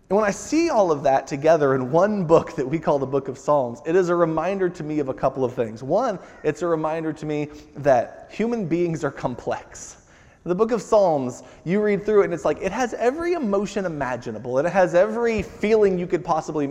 and 0.09 0.16
when 0.16 0.25
I 0.25 0.30
see 0.30 0.71
all 0.71 0.92
of 0.92 1.02
that 1.02 1.26
together 1.26 1.75
in 1.75 1.90
one 1.90 2.26
book 2.26 2.54
that 2.54 2.69
we 2.69 2.78
call 2.78 2.99
the 2.99 3.07
Book 3.07 3.26
of 3.26 3.37
Psalms, 3.37 3.80
it 3.85 3.97
is 3.97 4.09
a 4.09 4.14
reminder 4.14 4.69
to 4.69 4.85
me 4.85 5.00
of 5.00 5.09
a 5.09 5.14
couple 5.14 5.45
of 5.45 5.52
things. 5.54 5.83
One, 5.83 6.21
it's 6.45 6.62
a 6.62 6.66
reminder 6.66 7.12
to 7.12 7.26
me 7.26 7.49
that 7.78 8.28
human 8.30 8.66
beings 8.66 9.02
are 9.02 9.11
complex. 9.11 10.05
The 10.47 10.55
book 10.55 10.71
of 10.71 10.81
Psalms, 10.81 11.43
you 11.65 11.83
read 11.83 12.05
through 12.05 12.21
it 12.21 12.26
and 12.26 12.35
it's 12.35 12.45
like 12.45 12.62
it 12.62 12.71
has 12.71 12.95
every 12.95 13.33
emotion 13.33 13.85
imaginable 13.85 14.59
and 14.59 14.67
it 14.67 14.73
has 14.73 14.95
every 14.95 15.43
feeling 15.43 15.99
you 15.99 16.07
could 16.07 16.25
possibly 16.25 16.69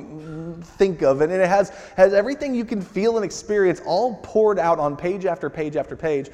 think 0.77 1.01
of 1.01 1.19
and 1.19 1.29
it 1.29 1.45
has, 1.45 1.71
has 1.97 2.13
everything 2.13 2.55
you 2.55 2.63
can 2.63 2.81
feel 2.81 3.17
and 3.17 3.25
experience 3.25 3.81
all 3.85 4.15
poured 4.23 4.59
out 4.59 4.79
on 4.79 4.95
page 4.95 5.25
after 5.25 5.49
page 5.49 5.75
after 5.75 5.97
page. 5.97 6.29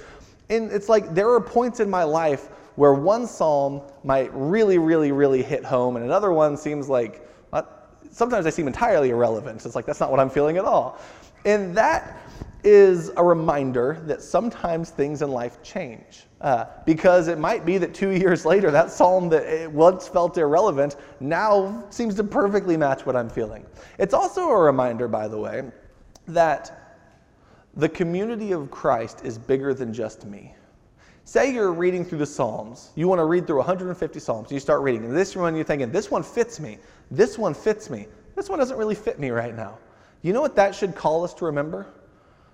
And 0.51 0.71
it's 0.71 0.87
like 0.87 1.15
there 1.15 1.31
are 1.31 1.41
points 1.41 1.79
in 1.79 1.89
my 1.89 2.03
life 2.03 2.49
where 2.75 2.93
one 2.93 3.25
psalm 3.25 3.81
might 4.03 4.29
really, 4.35 4.77
really, 4.77 5.11
really 5.11 5.41
hit 5.41 5.65
home 5.65 5.95
and 5.95 6.05
another 6.05 6.31
one 6.31 6.55
seems 6.55 6.89
like, 6.89 7.27
uh, 7.53 7.63
sometimes 8.11 8.45
they 8.45 8.51
seem 8.51 8.67
entirely 8.67 9.09
irrelevant. 9.09 9.65
It's 9.65 9.73
like 9.73 9.87
that's 9.87 9.99
not 9.99 10.11
what 10.11 10.19
I'm 10.19 10.29
feeling 10.29 10.57
at 10.57 10.65
all. 10.65 10.99
And 11.43 11.75
that 11.75 12.20
is 12.63 13.11
a 13.17 13.23
reminder 13.23 14.01
that 14.05 14.21
sometimes 14.21 14.89
things 14.89 15.21
in 15.21 15.31
life 15.31 15.61
change. 15.63 16.23
Uh, 16.41 16.65
because 16.85 17.27
it 17.27 17.37
might 17.37 17.65
be 17.65 17.77
that 17.77 17.93
two 17.93 18.09
years 18.11 18.45
later, 18.45 18.71
that 18.71 18.91
psalm 18.91 19.29
that 19.29 19.71
once 19.71 20.07
felt 20.07 20.37
irrelevant 20.37 20.95
now 21.19 21.83
seems 21.89 22.15
to 22.15 22.23
perfectly 22.23 22.77
match 22.77 23.05
what 23.05 23.15
I'm 23.15 23.29
feeling. 23.29 23.65
It's 23.97 24.13
also 24.13 24.49
a 24.49 24.57
reminder, 24.57 25.07
by 25.07 25.27
the 25.27 25.37
way, 25.37 25.63
that 26.27 26.99
the 27.75 27.89
community 27.89 28.51
of 28.51 28.69
Christ 28.69 29.21
is 29.23 29.37
bigger 29.37 29.73
than 29.73 29.93
just 29.93 30.25
me. 30.25 30.53
Say 31.23 31.53
you're 31.53 31.71
reading 31.71 32.03
through 32.03 32.17
the 32.17 32.25
Psalms, 32.25 32.89
you 32.95 33.07
want 33.07 33.19
to 33.19 33.25
read 33.25 33.45
through 33.45 33.57
150 33.57 34.19
Psalms, 34.19 34.47
And 34.47 34.51
you 34.51 34.59
start 34.59 34.81
reading, 34.81 35.05
and 35.05 35.15
this 35.15 35.35
one 35.35 35.55
you're 35.55 35.63
thinking, 35.63 35.91
this 35.91 36.09
one 36.09 36.23
fits 36.23 36.59
me, 36.59 36.79
this 37.11 37.37
one 37.37 37.53
fits 37.53 37.89
me, 37.89 38.07
this 38.35 38.49
one 38.49 38.59
doesn't 38.59 38.77
really 38.77 38.95
fit 38.95 39.19
me 39.19 39.29
right 39.29 39.55
now. 39.55 39.77
You 40.23 40.33
know 40.33 40.41
what 40.41 40.55
that 40.55 40.75
should 40.75 40.95
call 40.95 41.23
us 41.23 41.33
to 41.35 41.45
remember? 41.45 41.85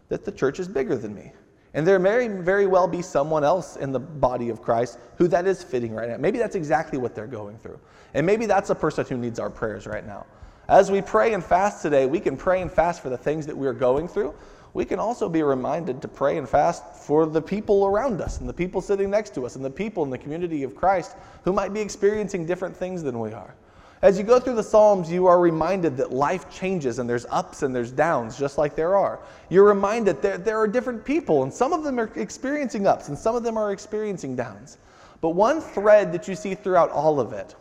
That 0.09 0.25
the 0.25 0.31
church 0.31 0.59
is 0.59 0.67
bigger 0.67 0.95
than 0.95 1.13
me 1.13 1.33
And 1.73 1.85
there 1.85 1.99
may 1.99 2.27
very 2.27 2.65
well 2.65 2.87
be 2.87 3.01
someone 3.01 3.43
else 3.43 3.75
in 3.75 3.91
the 3.91 3.99
body 3.99 4.49
of 4.49 4.61
Christ 4.61 4.99
who 5.17 5.27
that 5.27 5.45
is 5.45 5.63
fitting 5.63 5.93
right 5.93 6.09
now. 6.09 6.17
Maybe 6.17 6.39
that's 6.39 6.55
exactly 6.55 6.97
what 6.97 7.13
they're 7.13 7.27
going 7.27 7.57
through. 7.57 7.79
And 8.13 8.25
maybe 8.25 8.45
that's 8.45 8.69
a 8.69 8.75
person 8.75 9.05
who 9.05 9.17
needs 9.17 9.39
our 9.39 9.49
prayers 9.49 9.85
right 9.85 10.05
now. 10.05 10.25
As 10.69 10.91
we 10.91 11.01
pray 11.01 11.33
and 11.33 11.43
fast 11.43 11.81
today, 11.81 12.05
we 12.05 12.19
can 12.19 12.35
pray 12.35 12.61
and 12.61 12.71
fast 12.71 13.01
for 13.01 13.09
the 13.09 13.17
things 13.17 13.45
that 13.45 13.55
we're 13.55 13.73
going 13.73 14.07
through. 14.07 14.33
We 14.73 14.85
can 14.85 14.99
also 14.99 15.29
be 15.29 15.43
reminded 15.43 16.01
to 16.01 16.07
pray 16.07 16.37
and 16.37 16.47
fast 16.47 16.83
for 16.95 17.25
the 17.25 17.41
people 17.41 17.85
around 17.85 18.21
us 18.21 18.39
and 18.39 18.49
the 18.49 18.53
people 18.53 18.81
sitting 18.81 19.09
next 19.09 19.33
to 19.35 19.45
us 19.45 19.55
and 19.55 19.63
the 19.63 19.69
people 19.69 20.03
in 20.03 20.09
the 20.09 20.17
community 20.17 20.63
of 20.63 20.75
Christ 20.75 21.15
who 21.43 21.53
might 21.53 21.73
be 21.73 21.79
experiencing 21.79 22.45
different 22.45 22.75
things 22.75 23.01
than 23.01 23.19
we 23.19 23.33
are. 23.33 23.55
As 24.01 24.17
you 24.17 24.23
go 24.23 24.39
through 24.39 24.55
the 24.55 24.63
Psalms, 24.63 25.11
you 25.11 25.25
are 25.25 25.39
reminded 25.39 25.97
that 25.97 26.11
life 26.11 26.49
changes 26.51 26.99
and 26.99 27.09
there's 27.09 27.25
ups 27.29 27.63
and 27.63 27.75
there's 27.75 27.91
downs, 27.91 28.37
just 28.37 28.57
like 28.57 28.75
there 28.75 28.95
are. 28.95 29.19
You're 29.49 29.67
reminded 29.67 30.21
that 30.21 30.45
there 30.45 30.59
are 30.59 30.67
different 30.67 31.03
people, 31.03 31.41
and 31.43 31.51
some 31.51 31.73
of 31.73 31.83
them 31.83 31.99
are 31.99 32.11
experiencing 32.15 32.85
ups 32.85 33.07
and 33.07 33.17
some 33.17 33.35
of 33.35 33.43
them 33.43 33.57
are 33.57 33.71
experiencing 33.71 34.35
downs. 34.35 34.77
But 35.19 35.29
one 35.29 35.61
thread 35.61 36.11
that 36.13 36.27
you 36.27 36.35
see 36.35 36.53
throughout 36.53 36.91
all 36.91 37.19
of 37.19 37.33
it 37.33 37.55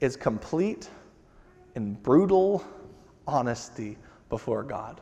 is 0.00 0.14
complete 0.14 0.90
and 1.74 2.02
brutal 2.02 2.62
honesty 3.26 3.96
before 4.28 4.62
God. 4.62 5.00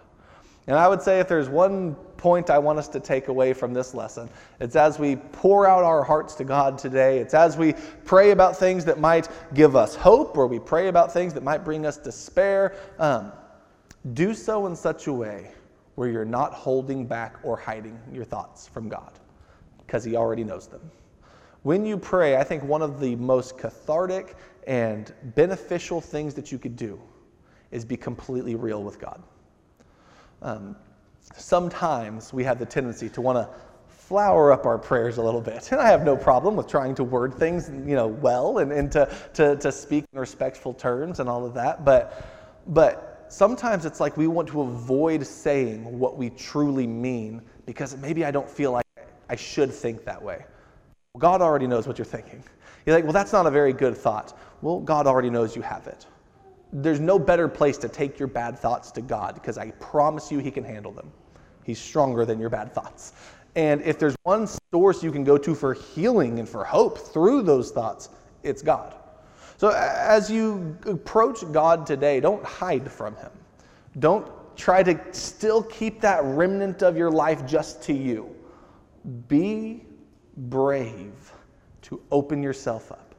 And 0.67 0.77
I 0.77 0.89
would 0.89 1.03
say 1.03 1.21
if 1.21 1.29
there's 1.29 1.49
one 1.49 1.95
point 2.17 2.49
I 2.49 2.59
want 2.59 2.79
us 2.79 2.89
to 2.89 3.01
take 3.01 3.29
away 3.29 3.53
from 3.53 3.75
this 3.75 3.93
lesson, 3.93 4.31
it's 4.61 4.77
as 4.77 4.99
we 4.99 5.17
pour 5.17 5.67
out 5.67 5.85
our 5.85 6.03
hearts 6.03 6.35
to 6.37 6.45
God 6.45 6.79
today, 6.79 7.19
it's 7.19 7.35
as 7.35 7.57
we 7.57 7.75
pray 8.05 8.31
about 8.31 8.57
things 8.57 8.85
that 8.87 8.99
might 8.99 9.29
give 9.53 9.77
us 9.77 9.95
hope 9.95 10.39
or 10.39 10.47
we 10.47 10.59
pray 10.59 10.89
about 10.89 11.13
things 11.13 11.35
that 11.35 11.43
might 11.43 11.65
bring 11.65 11.85
us 11.85 11.99
despair, 11.99 12.77
um, 12.99 13.31
do 14.15 14.33
so 14.33 14.67
in 14.67 14.75
such 14.75 15.07
a 15.07 15.13
way 15.13 15.51
where 15.97 16.09
you're 16.09 16.25
not 16.25 16.53
holding 16.55 17.07
back 17.07 17.37
or 17.43 17.57
hiding 17.57 17.99
your 18.13 18.25
thoughts 18.25 18.67
from 18.67 18.89
God 18.89 19.13
because 19.79 20.03
He 20.03 20.17
already 20.17 20.45
knows 20.45 20.67
them. 20.67 20.81
When 21.63 21.85
you 21.85 21.97
pray, 21.97 22.37
I 22.37 22.45
think 22.45 22.63
one 22.63 22.83
of 22.83 23.01
the 23.01 23.17
most 23.17 23.59
cathartic 23.59 24.37
and 24.67 25.13
beneficial 25.35 26.01
things 26.01 26.35
that 26.35 26.51
you 26.51 26.59
could 26.59 26.77
do 26.77 27.01
is 27.71 27.85
be 27.85 27.97
completely 27.97 28.55
real 28.55 28.83
with 28.83 28.99
God. 28.99 29.23
Um, 30.43 30.77
sometimes 31.35 32.33
we 32.33 32.45
have 32.45 32.59
the 32.59 32.67
tendency 32.67 33.09
to 33.11 33.21
want 33.21 33.37
to 33.37 33.49
flower 33.89 34.53
up 34.53 34.67
our 34.67 34.79
prayers 34.79 35.17
a 35.17 35.23
little 35.23 35.41
bit. 35.41 35.69
And 35.73 35.81
I 35.81 35.89
have 35.89 36.05
no 36.05 36.17
problem 36.17 36.57
with 36.57 36.69
trying 36.69 36.95
to 36.97 37.05
word 37.05 37.35
things, 37.35 37.71
you 37.71 37.97
know, 37.97 38.07
well 38.07 38.59
and, 38.59 38.71
and 38.73 38.93
to, 38.93 39.15
to, 39.35 39.57
to 39.57 39.73
speak 39.73 40.05
in 40.13 40.19
respectful 40.19 40.75
terms 40.75 41.21
and 41.21 41.29
all 41.29 41.45
of 41.47 41.55
that. 41.55 41.85
But, 41.85 42.27
but 42.67 43.27
sometimes 43.29 43.87
it's 43.87 44.01
like 44.01 44.17
we 44.17 44.27
want 44.27 44.49
to 44.49 44.63
avoid 44.63 45.27
saying 45.27 45.99
what 45.99 46.19
we 46.19 46.31
truly 46.31 46.87
mean 46.87 47.41
because 47.67 47.97
maybe 47.97 48.25
I 48.25 48.31
don't 48.31 48.49
feel 48.49 48.73
like 48.73 48.85
I 49.29 49.37
should 49.37 49.73
think 49.73 50.05
that 50.05 50.23
way. 50.23 50.45
God 51.19 51.41
already 51.41 51.67
knows 51.67 51.87
what 51.87 51.97
you're 51.97 52.05
thinking. 52.05 52.43
You're 52.85 52.95
like, 52.95 53.05
well, 53.05 53.13
that's 53.13 53.33
not 53.33 53.47
a 53.47 53.51
very 53.51 53.73
good 53.73 53.97
thought. 53.97 54.39
Well, 54.61 54.81
God 54.81 55.07
already 55.07 55.31
knows 55.31 55.57
you 55.57 55.63
have 55.63 55.87
it 55.87 56.07
there's 56.75 56.99
no 56.99 57.21
better 57.21 57.47
place 57.47 57.79
to 57.79 57.89
take 57.89 58.19
your 58.19 58.27
bad 58.27 58.59
thoughts 58.59 58.91
to 58.91 59.01
God 59.01 59.35
because 59.35 59.57
I 59.59 59.71
promise 59.73 60.33
you 60.33 60.41
He 60.41 60.51
can 60.51 60.65
handle 60.65 60.91
them. 60.91 61.11
He's 61.63 61.79
stronger 61.79 62.25
than 62.25 62.41
your 62.41 62.51
bad 62.51 62.75
thoughts. 62.75 63.13
And 63.55 63.81
if 63.83 63.99
there's 64.01 64.17
one 64.25 64.49
source 64.73 65.03
you 65.03 65.13
can 65.13 65.23
go 65.23 65.39
to 65.39 65.55
for 65.55 65.75
healing 65.75 66.41
and 66.41 66.49
for 66.49 66.65
hope 66.65 66.99
through 66.99 67.43
those 67.43 67.71
thoughts, 67.71 68.09
it's 68.43 68.61
God. 68.61 68.97
So 69.57 69.69
as 69.69 70.29
you 70.29 70.77
approach 70.85 71.51
God 71.53 71.87
today, 71.87 72.19
don't 72.19 72.45
hide 72.45 72.91
from 72.91 73.15
Him. 73.17 73.31
Don't 74.01 74.27
try 74.57 74.83
to 74.83 74.99
still 75.13 75.63
keep 75.63 76.01
that 76.01 76.25
remnant 76.25 76.83
of 76.83 76.97
your 76.97 77.11
life 77.11 77.47
just 77.47 77.83
to 77.85 77.93
you. 77.93 78.35
Be 79.29 79.85
brave 80.37 81.33
to 81.83 82.03
open 82.11 82.43
yourself 82.43 82.91
up. 82.91 83.15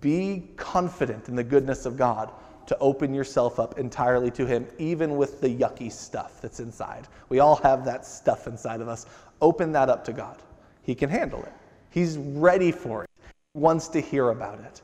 Be 0.00 0.48
confident 0.56 1.28
in 1.28 1.36
the 1.36 1.44
goodness 1.44 1.86
of 1.86 1.96
God 1.96 2.32
to 2.66 2.78
open 2.78 3.14
yourself 3.14 3.58
up 3.58 3.78
entirely 3.78 4.30
to 4.32 4.46
Him, 4.46 4.66
even 4.78 5.16
with 5.16 5.40
the 5.40 5.48
yucky 5.48 5.90
stuff 5.90 6.40
that's 6.40 6.60
inside. 6.60 7.08
We 7.28 7.40
all 7.40 7.56
have 7.56 7.84
that 7.84 8.06
stuff 8.06 8.46
inside 8.46 8.80
of 8.80 8.88
us. 8.88 9.06
Open 9.40 9.72
that 9.72 9.88
up 9.88 10.04
to 10.06 10.12
God. 10.12 10.38
He 10.82 10.94
can 10.94 11.10
handle 11.10 11.42
it, 11.42 11.52
He's 11.90 12.16
ready 12.18 12.72
for 12.72 13.04
it, 13.04 13.10
He 13.54 13.60
wants 13.60 13.88
to 13.88 14.00
hear 14.00 14.30
about 14.30 14.60
it. 14.60 14.82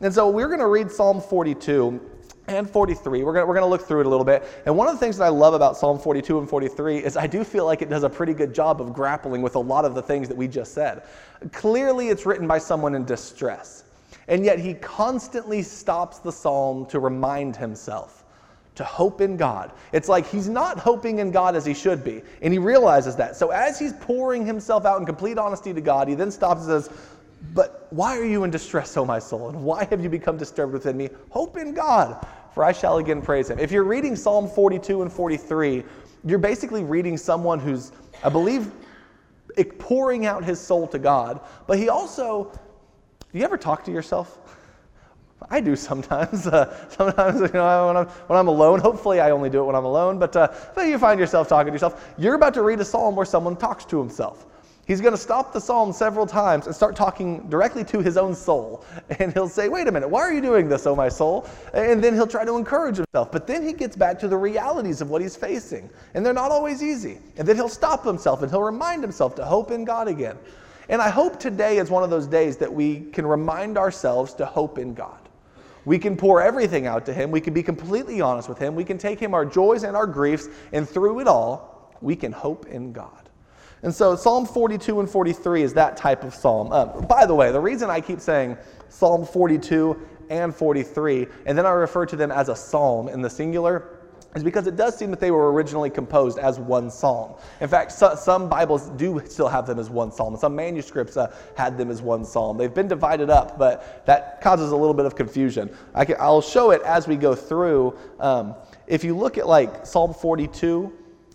And 0.00 0.12
so 0.12 0.28
we're 0.28 0.48
going 0.48 0.60
to 0.60 0.66
read 0.66 0.90
Psalm 0.90 1.20
42 1.20 2.00
and 2.46 2.68
43. 2.68 3.22
We're 3.22 3.32
going 3.32 3.46
we're 3.46 3.58
to 3.60 3.66
look 3.66 3.82
through 3.82 4.00
it 4.00 4.06
a 4.06 4.08
little 4.08 4.24
bit. 4.24 4.44
And 4.66 4.76
one 4.76 4.86
of 4.86 4.94
the 4.94 5.00
things 5.00 5.16
that 5.18 5.24
I 5.24 5.28
love 5.28 5.54
about 5.54 5.76
Psalm 5.76 5.98
42 5.98 6.38
and 6.38 6.48
43 6.48 6.98
is 6.98 7.16
I 7.16 7.26
do 7.26 7.44
feel 7.44 7.64
like 7.64 7.82
it 7.82 7.88
does 7.88 8.02
a 8.02 8.10
pretty 8.10 8.34
good 8.34 8.54
job 8.54 8.80
of 8.80 8.92
grappling 8.92 9.42
with 9.42 9.54
a 9.54 9.60
lot 9.60 9.84
of 9.84 9.94
the 9.94 10.02
things 10.02 10.28
that 10.28 10.36
we 10.36 10.48
just 10.48 10.74
said. 10.74 11.04
Clearly, 11.52 12.08
it's 12.08 12.26
written 12.26 12.46
by 12.46 12.58
someone 12.58 12.94
in 12.94 13.04
distress. 13.04 13.84
And 14.28 14.44
yet 14.44 14.58
he 14.58 14.74
constantly 14.74 15.62
stops 15.62 16.18
the 16.18 16.32
psalm 16.32 16.86
to 16.86 16.98
remind 16.98 17.56
himself 17.56 18.24
to 18.74 18.84
hope 18.84 19.20
in 19.20 19.36
God. 19.36 19.72
It's 19.92 20.08
like 20.08 20.26
he's 20.26 20.48
not 20.48 20.78
hoping 20.78 21.20
in 21.20 21.30
God 21.30 21.54
as 21.54 21.64
he 21.64 21.74
should 21.74 22.02
be, 22.02 22.22
and 22.42 22.52
he 22.52 22.58
realizes 22.58 23.14
that. 23.16 23.36
So 23.36 23.50
as 23.50 23.78
he's 23.78 23.92
pouring 23.94 24.44
himself 24.44 24.84
out 24.84 24.98
in 24.98 25.06
complete 25.06 25.38
honesty 25.38 25.72
to 25.72 25.80
God, 25.80 26.08
he 26.08 26.14
then 26.14 26.30
stops 26.30 26.62
and 26.62 26.70
says, 26.70 26.90
But 27.54 27.86
why 27.90 28.18
are 28.18 28.24
you 28.24 28.44
in 28.44 28.50
distress, 28.50 28.96
O 28.96 29.04
my 29.04 29.18
soul? 29.18 29.48
And 29.48 29.62
why 29.62 29.84
have 29.84 30.02
you 30.02 30.08
become 30.08 30.36
disturbed 30.36 30.72
within 30.72 30.96
me? 30.96 31.08
Hope 31.30 31.56
in 31.56 31.72
God, 31.72 32.26
for 32.52 32.64
I 32.64 32.72
shall 32.72 32.98
again 32.98 33.22
praise 33.22 33.48
him. 33.48 33.58
If 33.58 33.70
you're 33.70 33.84
reading 33.84 34.16
Psalm 34.16 34.48
42 34.48 35.02
and 35.02 35.12
43, 35.12 35.84
you're 36.24 36.38
basically 36.38 36.82
reading 36.82 37.16
someone 37.16 37.60
who's, 37.60 37.92
I 38.24 38.28
believe, 38.28 38.72
pouring 39.78 40.26
out 40.26 40.42
his 40.42 40.58
soul 40.58 40.88
to 40.88 40.98
God, 40.98 41.40
but 41.68 41.78
he 41.78 41.88
also 41.88 42.50
do 43.34 43.40
you 43.40 43.44
ever 43.44 43.56
talk 43.58 43.82
to 43.86 43.90
yourself? 43.90 44.38
I 45.50 45.60
do 45.60 45.74
sometimes. 45.74 46.46
Uh, 46.46 46.88
sometimes, 46.88 47.40
you 47.40 47.48
know, 47.48 47.88
when 47.88 47.96
I'm, 47.96 48.06
when 48.06 48.38
I'm 48.38 48.46
alone, 48.46 48.78
hopefully 48.78 49.18
I 49.18 49.32
only 49.32 49.50
do 49.50 49.60
it 49.60 49.64
when 49.64 49.74
I'm 49.74 49.84
alone, 49.84 50.20
but, 50.20 50.36
uh, 50.36 50.54
but 50.76 50.82
you 50.82 50.98
find 51.00 51.18
yourself 51.18 51.48
talking 51.48 51.66
to 51.66 51.72
yourself. 51.72 52.14
You're 52.16 52.36
about 52.36 52.54
to 52.54 52.62
read 52.62 52.78
a 52.78 52.84
psalm 52.84 53.16
where 53.16 53.26
someone 53.26 53.56
talks 53.56 53.84
to 53.86 53.98
himself. 53.98 54.46
He's 54.86 55.00
going 55.00 55.14
to 55.14 55.18
stop 55.18 55.52
the 55.52 55.60
psalm 55.60 55.92
several 55.92 56.26
times 56.28 56.66
and 56.66 56.76
start 56.76 56.94
talking 56.94 57.48
directly 57.48 57.82
to 57.86 58.00
his 58.00 58.16
own 58.16 58.36
soul. 58.36 58.84
And 59.18 59.32
he'll 59.32 59.48
say, 59.48 59.68
Wait 59.68 59.88
a 59.88 59.92
minute, 59.92 60.08
why 60.08 60.20
are 60.20 60.32
you 60.32 60.40
doing 60.40 60.68
this, 60.68 60.86
oh 60.86 60.94
my 60.94 61.08
soul? 61.08 61.48
And 61.72 62.04
then 62.04 62.14
he'll 62.14 62.28
try 62.28 62.44
to 62.44 62.56
encourage 62.56 62.98
himself. 62.98 63.32
But 63.32 63.48
then 63.48 63.66
he 63.66 63.72
gets 63.72 63.96
back 63.96 64.16
to 64.20 64.28
the 64.28 64.36
realities 64.36 65.00
of 65.00 65.10
what 65.10 65.22
he's 65.22 65.34
facing. 65.34 65.90
And 66.14 66.24
they're 66.24 66.32
not 66.32 66.52
always 66.52 66.84
easy. 66.84 67.18
And 67.36 67.48
then 67.48 67.56
he'll 67.56 67.68
stop 67.68 68.04
himself 68.04 68.42
and 68.42 68.50
he'll 68.50 68.62
remind 68.62 69.02
himself 69.02 69.34
to 69.36 69.44
hope 69.44 69.72
in 69.72 69.84
God 69.84 70.06
again. 70.06 70.38
And 70.88 71.00
I 71.00 71.08
hope 71.08 71.38
today 71.40 71.78
is 71.78 71.90
one 71.90 72.02
of 72.02 72.10
those 72.10 72.26
days 72.26 72.56
that 72.58 72.72
we 72.72 73.00
can 73.12 73.26
remind 73.26 73.78
ourselves 73.78 74.34
to 74.34 74.46
hope 74.46 74.78
in 74.78 74.94
God. 74.94 75.18
We 75.84 75.98
can 75.98 76.16
pour 76.16 76.42
everything 76.42 76.86
out 76.86 77.06
to 77.06 77.12
Him. 77.12 77.30
We 77.30 77.40
can 77.40 77.54
be 77.54 77.62
completely 77.62 78.20
honest 78.20 78.48
with 78.48 78.58
Him. 78.58 78.74
We 78.74 78.84
can 78.84 78.98
take 78.98 79.20
Him 79.20 79.34
our 79.34 79.44
joys 79.44 79.82
and 79.82 79.96
our 79.96 80.06
griefs, 80.06 80.48
and 80.72 80.88
through 80.88 81.20
it 81.20 81.28
all, 81.28 81.94
we 82.00 82.16
can 82.16 82.32
hope 82.32 82.66
in 82.66 82.92
God. 82.92 83.30
And 83.82 83.94
so 83.94 84.16
Psalm 84.16 84.46
42 84.46 85.00
and 85.00 85.10
43 85.10 85.62
is 85.62 85.74
that 85.74 85.96
type 85.96 86.24
of 86.24 86.34
psalm. 86.34 86.72
Uh, 86.72 86.86
by 87.02 87.26
the 87.26 87.34
way, 87.34 87.52
the 87.52 87.60
reason 87.60 87.90
I 87.90 88.00
keep 88.00 88.18
saying 88.18 88.56
Psalm 88.88 89.26
42 89.26 90.00
and 90.30 90.54
43, 90.54 91.26
and 91.44 91.56
then 91.56 91.66
I 91.66 91.70
refer 91.70 92.06
to 92.06 92.16
them 92.16 92.30
as 92.30 92.48
a 92.48 92.56
psalm 92.56 93.08
in 93.08 93.20
the 93.20 93.28
singular, 93.28 93.98
is 94.34 94.42
because 94.42 94.66
it 94.66 94.76
does 94.76 94.96
seem 94.96 95.10
that 95.10 95.20
they 95.20 95.30
were 95.30 95.52
originally 95.52 95.90
composed 95.90 96.38
as 96.38 96.58
one 96.58 96.90
psalm. 96.90 97.34
In 97.60 97.68
fact, 97.68 97.92
so, 97.92 98.14
some 98.14 98.48
Bibles 98.48 98.90
do 98.90 99.20
still 99.26 99.48
have 99.48 99.66
them 99.66 99.78
as 99.78 99.90
one 99.90 100.10
psalm, 100.10 100.36
some 100.36 100.56
manuscripts 100.56 101.16
uh, 101.16 101.34
had 101.56 101.78
them 101.78 101.90
as 101.90 102.02
one 102.02 102.24
psalm. 102.24 102.58
They've 102.58 102.74
been 102.74 102.88
divided 102.88 103.30
up, 103.30 103.58
but 103.58 104.04
that 104.06 104.40
causes 104.40 104.72
a 104.72 104.76
little 104.76 104.94
bit 104.94 105.06
of 105.06 105.14
confusion. 105.14 105.74
I 105.94 106.04
will 106.04 106.40
show 106.40 106.72
it 106.72 106.82
as 106.82 107.06
we 107.06 107.16
go 107.16 107.34
through. 107.34 107.96
Um, 108.18 108.54
if 108.86 109.04
you 109.04 109.16
look 109.16 109.38
at 109.38 109.46
like 109.46 109.86
Psalm 109.86 110.12
42, 110.12 110.92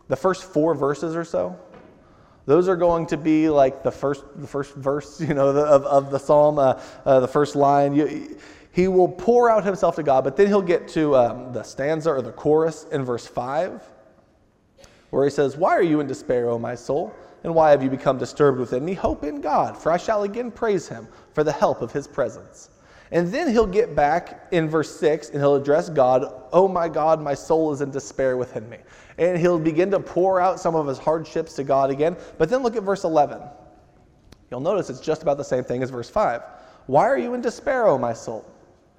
the 0.08 0.16
first 0.16 0.44
four 0.44 0.76
verses 0.76 1.16
or 1.16 1.24
so, 1.24 1.58
those 2.46 2.68
are 2.68 2.76
going 2.76 3.06
to 3.06 3.18
be 3.18 3.48
like 3.48 3.84
the 3.84 3.92
first, 3.92 4.24
the 4.36 4.48
first 4.48 4.74
verse, 4.74 5.22
you 5.28 5.34
know, 5.34 5.50
of, 5.50 5.84
of 5.86 6.12
the 6.12 6.18
psalm, 6.18 6.58
uh, 6.58 6.82
uh, 7.06 7.20
the 7.20 7.28
first 7.28 7.56
line. 7.56 7.94
You, 7.94 8.38
he 8.72 8.88
will 8.88 9.08
pour 9.08 9.50
out 9.50 9.64
himself 9.64 9.96
to 9.96 10.04
God, 10.04 10.24
but 10.24 10.38
then 10.38 10.48
he'll 10.48 10.62
get 10.62 10.88
to 10.90 11.16
um, 11.16 11.54
the 11.54 11.64
stanza 11.64 12.10
or 12.12 12.22
the 12.22 12.32
chorus 12.32 12.86
in 12.92 13.04
verse 13.04 13.26
5, 13.26 13.82
where 15.10 15.24
he 15.24 15.30
says, 15.30 15.58
Why 15.58 15.72
are 15.72 15.84
you 15.84 16.00
in 16.00 16.08
despair, 16.08 16.50
O 16.50 16.60
my 16.60 16.76
soul? 16.76 17.14
And 17.44 17.56
why 17.56 17.72
have 17.72 17.82
you 17.82 17.90
become 17.90 18.18
disturbed 18.18 18.60
within 18.60 18.84
me? 18.84 18.94
Hope 18.94 19.24
in 19.24 19.42
God, 19.42 19.78
for 19.78 19.92
I 19.92 19.98
shall 19.98 20.24
again 20.24 20.52
praise 20.52 20.88
him 20.88 21.08
for 21.34 21.44
the 21.44 21.52
help 21.52 21.82
of 21.82 21.92
his 21.92 22.08
presence. 22.08 22.70
And 23.12 23.32
then 23.32 23.50
he'll 23.50 23.66
get 23.66 23.96
back 23.96 24.48
in 24.52 24.70
verse 24.70 25.00
6 25.00 25.30
and 25.30 25.40
he'll 25.40 25.56
address 25.56 25.90
God, 25.90 26.32
Oh 26.54 26.68
my 26.68 26.88
God, 26.88 27.22
my 27.22 27.34
soul 27.34 27.72
is 27.72 27.82
in 27.82 27.90
despair 27.90 28.38
within 28.38 28.70
me. 28.70 28.78
And 29.18 29.38
he'll 29.38 29.60
begin 29.60 29.90
to 29.92 30.00
pour 30.00 30.40
out 30.40 30.60
some 30.60 30.76
of 30.76 30.86
his 30.86 31.00
hardships 31.00 31.54
to 31.56 31.64
God 31.64 31.90
again. 31.90 32.16
But 32.38 32.50
then 32.50 32.62
look 32.62 32.76
at 32.76 32.84
verse 32.84 33.04
11. 33.04 33.42
You'll 34.52 34.60
notice 34.60 34.90
it's 34.90 35.00
just 35.00 35.24
about 35.24 35.38
the 35.38 35.44
same 35.44 35.64
thing 35.64 35.82
as 35.82 35.90
verse 35.90 36.10
5. 36.10 36.42
Why 36.86 37.06
are 37.06 37.18
you 37.18 37.34
in 37.34 37.42
despair, 37.42 37.88
O 37.88 37.98
my 37.98 38.14
soul? 38.14 38.46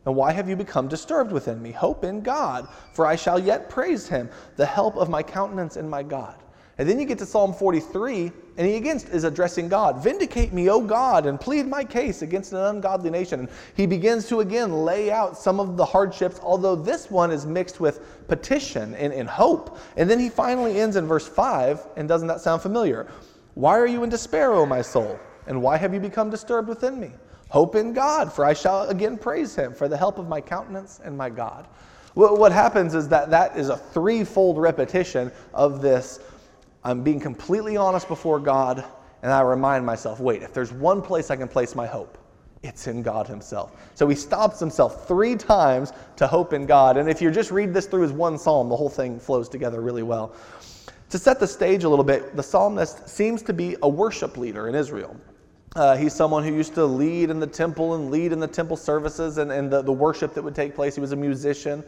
And 0.07 0.17
why 0.17 0.33
have 0.33 0.49
you 0.49 0.57
become 0.57 0.89
disturbed 0.89 1.31
within 1.31 1.61
me? 1.61 1.73
Hope 1.73 2.05
in 2.05 2.23
God, 2.23 2.69
for 2.95 3.07
I 3.07 3.17
shall 3.17 3.39
yet 3.39 3.69
praise 3.69 4.09
him, 4.09 4.31
the 4.57 4.67
help 4.67 4.97
of 4.97 5.11
my 5.11 5.23
countenance 5.23 5.77
and 5.77 5.91
my 5.91 6.03
God. 6.03 6.37
And 6.79 6.89
then 6.89 6.99
you 6.99 7.05
get 7.05 7.19
to 7.19 7.27
Psalm 7.27 7.53
43, 7.53 8.33
and 8.57 8.67
he 8.67 8.77
again 8.77 8.99
is 9.13 9.25
addressing 9.25 9.69
God. 9.69 10.03
Vindicate 10.03 10.55
me, 10.55 10.71
O 10.71 10.81
God, 10.81 11.27
and 11.27 11.39
plead 11.39 11.67
my 11.67 11.85
case 11.85 12.23
against 12.23 12.55
an 12.55 12.61
ungodly 12.61 13.11
nation. 13.11 13.41
And 13.41 13.51
he 13.77 13.85
begins 13.85 14.27
to 14.29 14.41
again 14.41 14.73
lay 14.73 15.11
out 15.11 15.37
some 15.37 15.61
of 15.61 15.77
the 15.77 15.85
hardships, 15.85 16.41
although 16.43 16.75
this 16.75 17.11
one 17.11 17.31
is 17.31 17.45
mixed 17.45 17.81
with 17.81 18.27
petition 18.29 18.95
and, 18.95 19.13
and 19.13 19.29
hope. 19.29 19.79
And 19.99 20.09
then 20.09 20.19
he 20.19 20.31
finally 20.31 20.81
ends 20.81 20.97
in 20.97 21.07
verse 21.07 21.29
5, 21.29 21.87
and 21.99 22.09
doesn't 22.09 22.29
that 22.29 22.41
sound 22.41 22.63
familiar? 22.63 23.09
Why 23.53 23.79
are 23.79 23.87
you 23.87 24.03
in 24.03 24.09
despair, 24.09 24.55
O 24.55 24.65
my 24.65 24.81
soul? 24.81 25.21
And 25.47 25.61
why 25.61 25.77
have 25.77 25.93
you 25.93 26.01
become 26.01 26.31
disturbed 26.31 26.67
within 26.67 26.99
me? 26.99 27.11
Hope 27.51 27.75
in 27.75 27.93
God, 27.93 28.33
for 28.33 28.45
I 28.45 28.55
shall 28.55 28.89
again 28.89 29.19
praise 29.19 29.55
him 29.55 29.75
for 29.75 29.89
the 29.89 29.97
help 29.97 30.19
of 30.19 30.29
my 30.29 30.41
countenance 30.41 31.01
and 31.05 31.17
my 31.17 31.29
God. 31.29 31.67
What 32.15 32.53
happens 32.53 32.95
is 32.95 33.09
that 33.09 33.31
that 33.31 33.57
is 33.57 33.69
a 33.69 33.77
threefold 33.77 34.59
repetition 34.59 35.31
of 35.55 35.81
this 35.81 36.19
I'm 36.83 37.03
being 37.03 37.21
completely 37.21 37.77
honest 37.77 38.09
before 38.09 38.41
God, 38.41 38.85
and 39.23 39.31
I 39.31 39.43
remind 39.43 39.85
myself 39.85 40.19
wait, 40.19 40.43
if 40.43 40.55
there's 40.55 40.73
one 40.73 41.03
place 41.03 41.31
I 41.31 41.37
can 41.37 41.49
place 41.49 41.75
my 41.75 41.87
hope, 41.87 42.17
it's 42.63 42.87
in 42.87 43.03
God 43.03 43.27
Himself. 43.27 43.73
So 43.95 44.09
he 44.09 44.17
stops 44.17 44.61
himself 44.61 45.07
three 45.09 45.35
times 45.35 45.93
to 46.17 46.27
hope 46.27 46.53
in 46.53 46.67
God. 46.67 46.97
And 46.97 47.09
if 47.09 47.21
you 47.21 47.31
just 47.31 47.51
read 47.51 47.73
this 47.75 47.87
through 47.87 48.05
as 48.05 48.13
one 48.13 48.39
psalm, 48.39 48.69
the 48.69 48.77
whole 48.77 48.89
thing 48.89 49.19
flows 49.19 49.49
together 49.49 49.81
really 49.81 50.03
well. 50.03 50.35
To 51.11 51.19
set 51.19 51.41
the 51.41 51.47
stage 51.47 51.85
a 51.85 51.89
little 51.89 52.05
bit, 52.05 52.37
the 52.37 52.43
psalmist 52.43 53.09
seems 53.09 53.43
to 53.43 53.53
be 53.53 53.77
a 53.83 53.89
worship 53.89 54.37
leader 54.37 54.69
in 54.69 54.75
Israel. 54.75 55.17
Uh, 55.77 55.97
he's 55.97 56.13
someone 56.13 56.43
who 56.43 56.53
used 56.53 56.75
to 56.75 56.85
lead 56.85 57.31
in 57.31 57.39
the 57.39 57.47
temple 57.47 57.95
and 57.95 58.11
lead 58.11 58.33
in 58.33 58.41
the 58.41 58.49
temple 58.49 58.77
services 58.77 59.39
and, 59.39 59.53
and 59.53 59.71
the, 59.71 59.83
the 59.83 59.93
worship 59.93 60.35
that 60.35 60.43
would 60.43 60.55
take 60.55 60.75
place. 60.75 60.97
He 60.97 61.01
was 61.01 61.13
a 61.13 61.17
musician. 61.17 61.85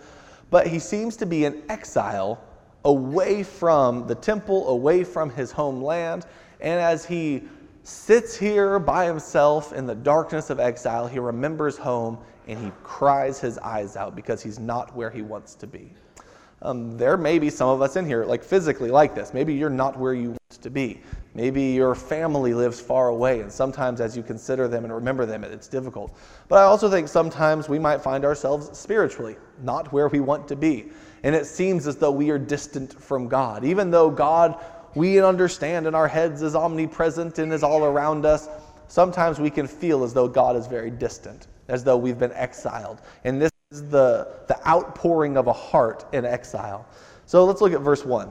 But 0.51 0.69
he 0.69 0.79
seems 0.79 1.17
to 1.17 1.27
be 1.27 1.47
in 1.47 1.62
exile 1.69 2.41
away 2.85 3.43
from 3.43 4.07
the 4.07 4.15
temple, 4.15 4.69
away 4.69 5.03
from 5.03 5.31
his 5.31 5.51
homeland. 5.51 6.27
And 6.61 6.81
as 6.81 7.05
he 7.05 7.43
sits 7.83 8.37
here 8.37 8.79
by 8.79 9.07
himself 9.07 9.73
in 9.73 9.87
the 9.87 9.95
darkness 9.95 10.51
of 10.51 10.61
exile, 10.61 11.09
he 11.09 11.19
remembers 11.19 11.77
home 11.77 12.19
and 12.47 12.59
he 12.59 12.71
cries 12.85 13.41
his 13.41 13.59
eyes 13.59 13.97
out 13.97 14.15
because 14.15 14.43
he's 14.43 14.59
not 14.59 14.95
where 14.95 15.11
he 15.11 15.23
wants 15.23 15.55
to 15.57 15.67
be. 15.67 15.93
Um, 16.61 16.97
there 16.97 17.17
may 17.17 17.41
be 17.41 17.51
some 17.51 17.69
of 17.69 17.83
us 17.83 17.97
in 17.97 18.07
here, 18.07 18.25
like 18.25 18.45
physically 18.45 18.91
like 18.91 19.15
this. 19.17 19.35
Maybe 19.35 19.55
you're 19.55 19.71
not 19.71 19.99
where 19.99 20.15
you 20.15 20.31
want 20.31 20.62
to 20.62 20.71
be. 20.71 21.01
Maybe 21.35 21.62
your 21.62 21.95
family 21.95 22.53
lives 22.53 22.81
far 22.81 23.09
away, 23.09 23.41
and 23.41 23.51
sometimes 23.51 24.01
as 24.01 24.17
you 24.17 24.23
consider 24.23 24.69
them 24.69 24.85
and 24.85 24.93
remember 24.93 25.25
them, 25.25 25.45
it's 25.45 25.69
difficult. 25.69 26.17
But 26.49 26.59
I 26.59 26.65
also 26.65 26.91
think 26.91 27.09
sometimes 27.09 27.69
we 27.69 27.79
might 27.79 28.03
find 28.03 28.25
ourselves 28.25 28.77
spiritually 28.79 29.37
not 29.62 29.93
where 29.93 30.09
we 30.09 30.21
want 30.21 30.47
to 30.49 30.57
be 30.57 30.91
and 31.23 31.35
it 31.35 31.47
seems 31.47 31.87
as 31.87 31.97
though 31.97 32.11
we 32.11 32.31
are 32.31 32.39
distant 32.39 33.01
from 33.01 33.29
God. 33.29 33.65
Even 33.65 33.91
though 33.91 34.11
God, 34.11 34.62
we 34.95 35.21
understand 35.21 35.87
in 35.87 35.95
our 35.95 36.09
heads, 36.09 36.43
is 36.43 36.55
omnipresent 36.55 37.39
and 37.39 37.53
is 37.53 37.62
all 37.62 37.85
around 37.85 38.27
us, 38.27 38.49
sometimes 38.89 39.39
we 39.39 39.51
can 39.51 39.67
feel 39.67 40.03
as 40.03 40.12
though 40.12 40.29
God 40.29 40.57
is 40.57 40.67
very 40.67 40.91
distant, 40.91 41.47
as 41.69 41.85
though 41.85 41.97
we've 41.97 42.19
been 42.19 42.33
exiled. 42.33 43.01
And 43.25 43.41
this 43.41 43.53
is 43.71 43.89
the, 43.89 44.29
the 44.49 44.69
outpouring 44.69 45.37
of 45.37 45.47
a 45.47 45.53
heart 45.53 46.05
in 46.12 46.25
exile. 46.25 46.87
So 47.27 47.45
let's 47.45 47.61
look 47.61 47.73
at 47.73 47.81
verse 47.81 48.05
1. 48.05 48.31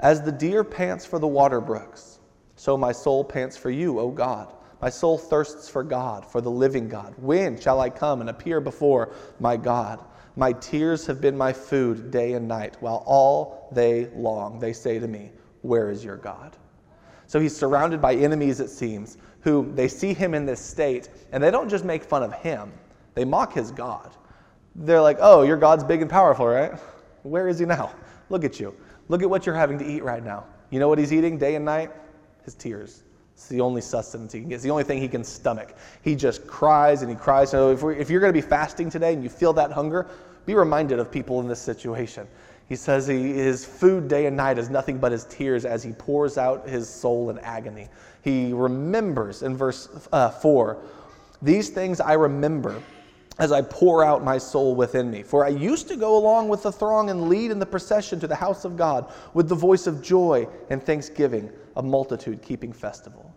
As 0.00 0.22
the 0.22 0.32
deer 0.32 0.62
pants 0.62 1.04
for 1.06 1.18
the 1.18 1.26
water 1.26 1.60
brooks, 1.60 2.18
so 2.56 2.76
my 2.76 2.92
soul 2.92 3.24
pants 3.24 3.56
for 3.56 3.70
you, 3.70 3.98
O 3.98 4.10
God. 4.10 4.52
My 4.80 4.90
soul 4.90 5.16
thirsts 5.16 5.68
for 5.68 5.82
God, 5.82 6.26
for 6.26 6.40
the 6.40 6.50
living 6.50 6.88
God. 6.88 7.14
When 7.16 7.58
shall 7.58 7.80
I 7.80 7.88
come 7.88 8.20
and 8.20 8.28
appear 8.28 8.60
before 8.60 9.14
my 9.40 9.56
God? 9.56 10.04
My 10.36 10.52
tears 10.52 11.06
have 11.06 11.20
been 11.20 11.36
my 11.36 11.52
food 11.52 12.10
day 12.10 12.34
and 12.34 12.46
night, 12.46 12.76
while 12.80 13.02
all 13.06 13.70
day 13.72 14.10
long 14.14 14.58
they 14.58 14.74
say 14.74 14.98
to 14.98 15.08
me, 15.08 15.32
Where 15.62 15.90
is 15.90 16.04
your 16.04 16.16
God? 16.16 16.56
So 17.26 17.40
he's 17.40 17.56
surrounded 17.56 18.02
by 18.02 18.14
enemies, 18.14 18.60
it 18.60 18.68
seems, 18.68 19.16
who 19.40 19.72
they 19.74 19.88
see 19.88 20.12
him 20.12 20.34
in 20.34 20.44
this 20.44 20.60
state, 20.60 21.08
and 21.32 21.42
they 21.42 21.50
don't 21.50 21.68
just 21.68 21.84
make 21.84 22.04
fun 22.04 22.22
of 22.22 22.34
him, 22.34 22.70
they 23.14 23.24
mock 23.24 23.54
his 23.54 23.70
God. 23.70 24.14
They're 24.74 25.00
like, 25.00 25.16
Oh, 25.20 25.42
your 25.42 25.56
God's 25.56 25.84
big 25.84 26.02
and 26.02 26.10
powerful, 26.10 26.46
right? 26.46 26.72
Where 27.22 27.48
is 27.48 27.58
he 27.58 27.64
now? 27.64 27.92
Look 28.28 28.44
at 28.44 28.60
you. 28.60 28.76
Look 29.08 29.22
at 29.22 29.30
what 29.30 29.46
you're 29.46 29.54
having 29.54 29.78
to 29.78 29.86
eat 29.86 30.02
right 30.02 30.24
now. 30.24 30.44
You 30.70 30.80
know 30.80 30.88
what 30.88 30.98
he's 30.98 31.12
eating 31.12 31.38
day 31.38 31.54
and 31.54 31.64
night? 31.64 31.90
His 32.44 32.54
tears. 32.54 33.02
It's 33.34 33.48
the 33.48 33.60
only 33.60 33.82
sustenance 33.82 34.32
he 34.32 34.40
can 34.40 34.48
get. 34.48 34.56
It's 34.56 34.64
the 34.64 34.70
only 34.70 34.84
thing 34.84 35.00
he 35.00 35.08
can 35.08 35.22
stomach. 35.22 35.76
He 36.02 36.14
just 36.14 36.46
cries 36.46 37.02
and 37.02 37.10
he 37.10 37.16
cries. 37.16 37.50
So 37.50 37.70
if, 37.70 37.82
if 38.00 38.10
you're 38.10 38.20
going 38.20 38.32
to 38.32 38.40
be 38.40 38.46
fasting 38.46 38.88
today 38.90 39.12
and 39.12 39.22
you 39.22 39.28
feel 39.28 39.52
that 39.54 39.70
hunger, 39.70 40.08
be 40.46 40.54
reminded 40.54 40.98
of 40.98 41.12
people 41.12 41.40
in 41.40 41.48
this 41.48 41.60
situation. 41.60 42.26
He 42.68 42.76
says 42.76 43.06
he, 43.06 43.34
his 43.34 43.64
food 43.64 44.08
day 44.08 44.26
and 44.26 44.36
night 44.36 44.58
is 44.58 44.70
nothing 44.70 44.98
but 44.98 45.12
his 45.12 45.24
tears 45.24 45.64
as 45.64 45.82
he 45.82 45.92
pours 45.92 46.38
out 46.38 46.68
his 46.68 46.88
soul 46.88 47.30
in 47.30 47.38
agony. 47.40 47.88
He 48.22 48.52
remembers 48.52 49.42
in 49.42 49.56
verse 49.56 49.88
uh, 50.12 50.30
4 50.30 50.78
These 51.42 51.68
things 51.68 52.00
I 52.00 52.14
remember 52.14 52.82
as 53.38 53.52
I 53.52 53.62
pour 53.62 54.02
out 54.02 54.24
my 54.24 54.38
soul 54.38 54.74
within 54.74 55.10
me. 55.10 55.22
For 55.22 55.44
I 55.44 55.48
used 55.48 55.88
to 55.88 55.96
go 55.96 56.16
along 56.16 56.48
with 56.48 56.62
the 56.62 56.72
throng 56.72 57.10
and 57.10 57.28
lead 57.28 57.50
in 57.50 57.58
the 57.58 57.66
procession 57.66 58.18
to 58.20 58.26
the 58.26 58.34
house 58.34 58.64
of 58.64 58.76
God 58.76 59.12
with 59.34 59.48
the 59.48 59.54
voice 59.54 59.86
of 59.86 60.02
joy 60.02 60.48
and 60.70 60.82
thanksgiving, 60.82 61.50
a 61.76 61.82
multitude 61.82 62.40
keeping 62.42 62.72
festival. 62.72 63.34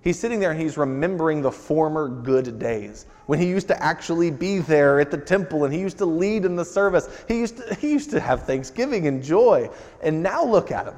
He's 0.00 0.18
sitting 0.18 0.40
there 0.40 0.52
and 0.52 0.60
he's 0.60 0.76
remembering 0.76 1.42
the 1.42 1.50
former 1.50 2.08
good 2.08 2.58
days 2.58 3.06
when 3.26 3.38
he 3.38 3.46
used 3.46 3.68
to 3.68 3.82
actually 3.82 4.30
be 4.30 4.58
there 4.58 5.00
at 5.00 5.10
the 5.10 5.18
temple 5.18 5.64
and 5.64 5.74
he 5.74 5.80
used 5.80 5.98
to 5.98 6.06
lead 6.06 6.44
in 6.44 6.56
the 6.56 6.64
service. 6.64 7.08
He 7.26 7.38
used 7.40 7.58
to, 7.58 7.74
he 7.74 7.92
used 7.92 8.10
to 8.10 8.20
have 8.20 8.44
thanksgiving 8.44 9.06
and 9.06 9.22
joy. 9.22 9.70
And 10.02 10.22
now 10.22 10.44
look 10.44 10.70
at 10.70 10.86
him. 10.86 10.94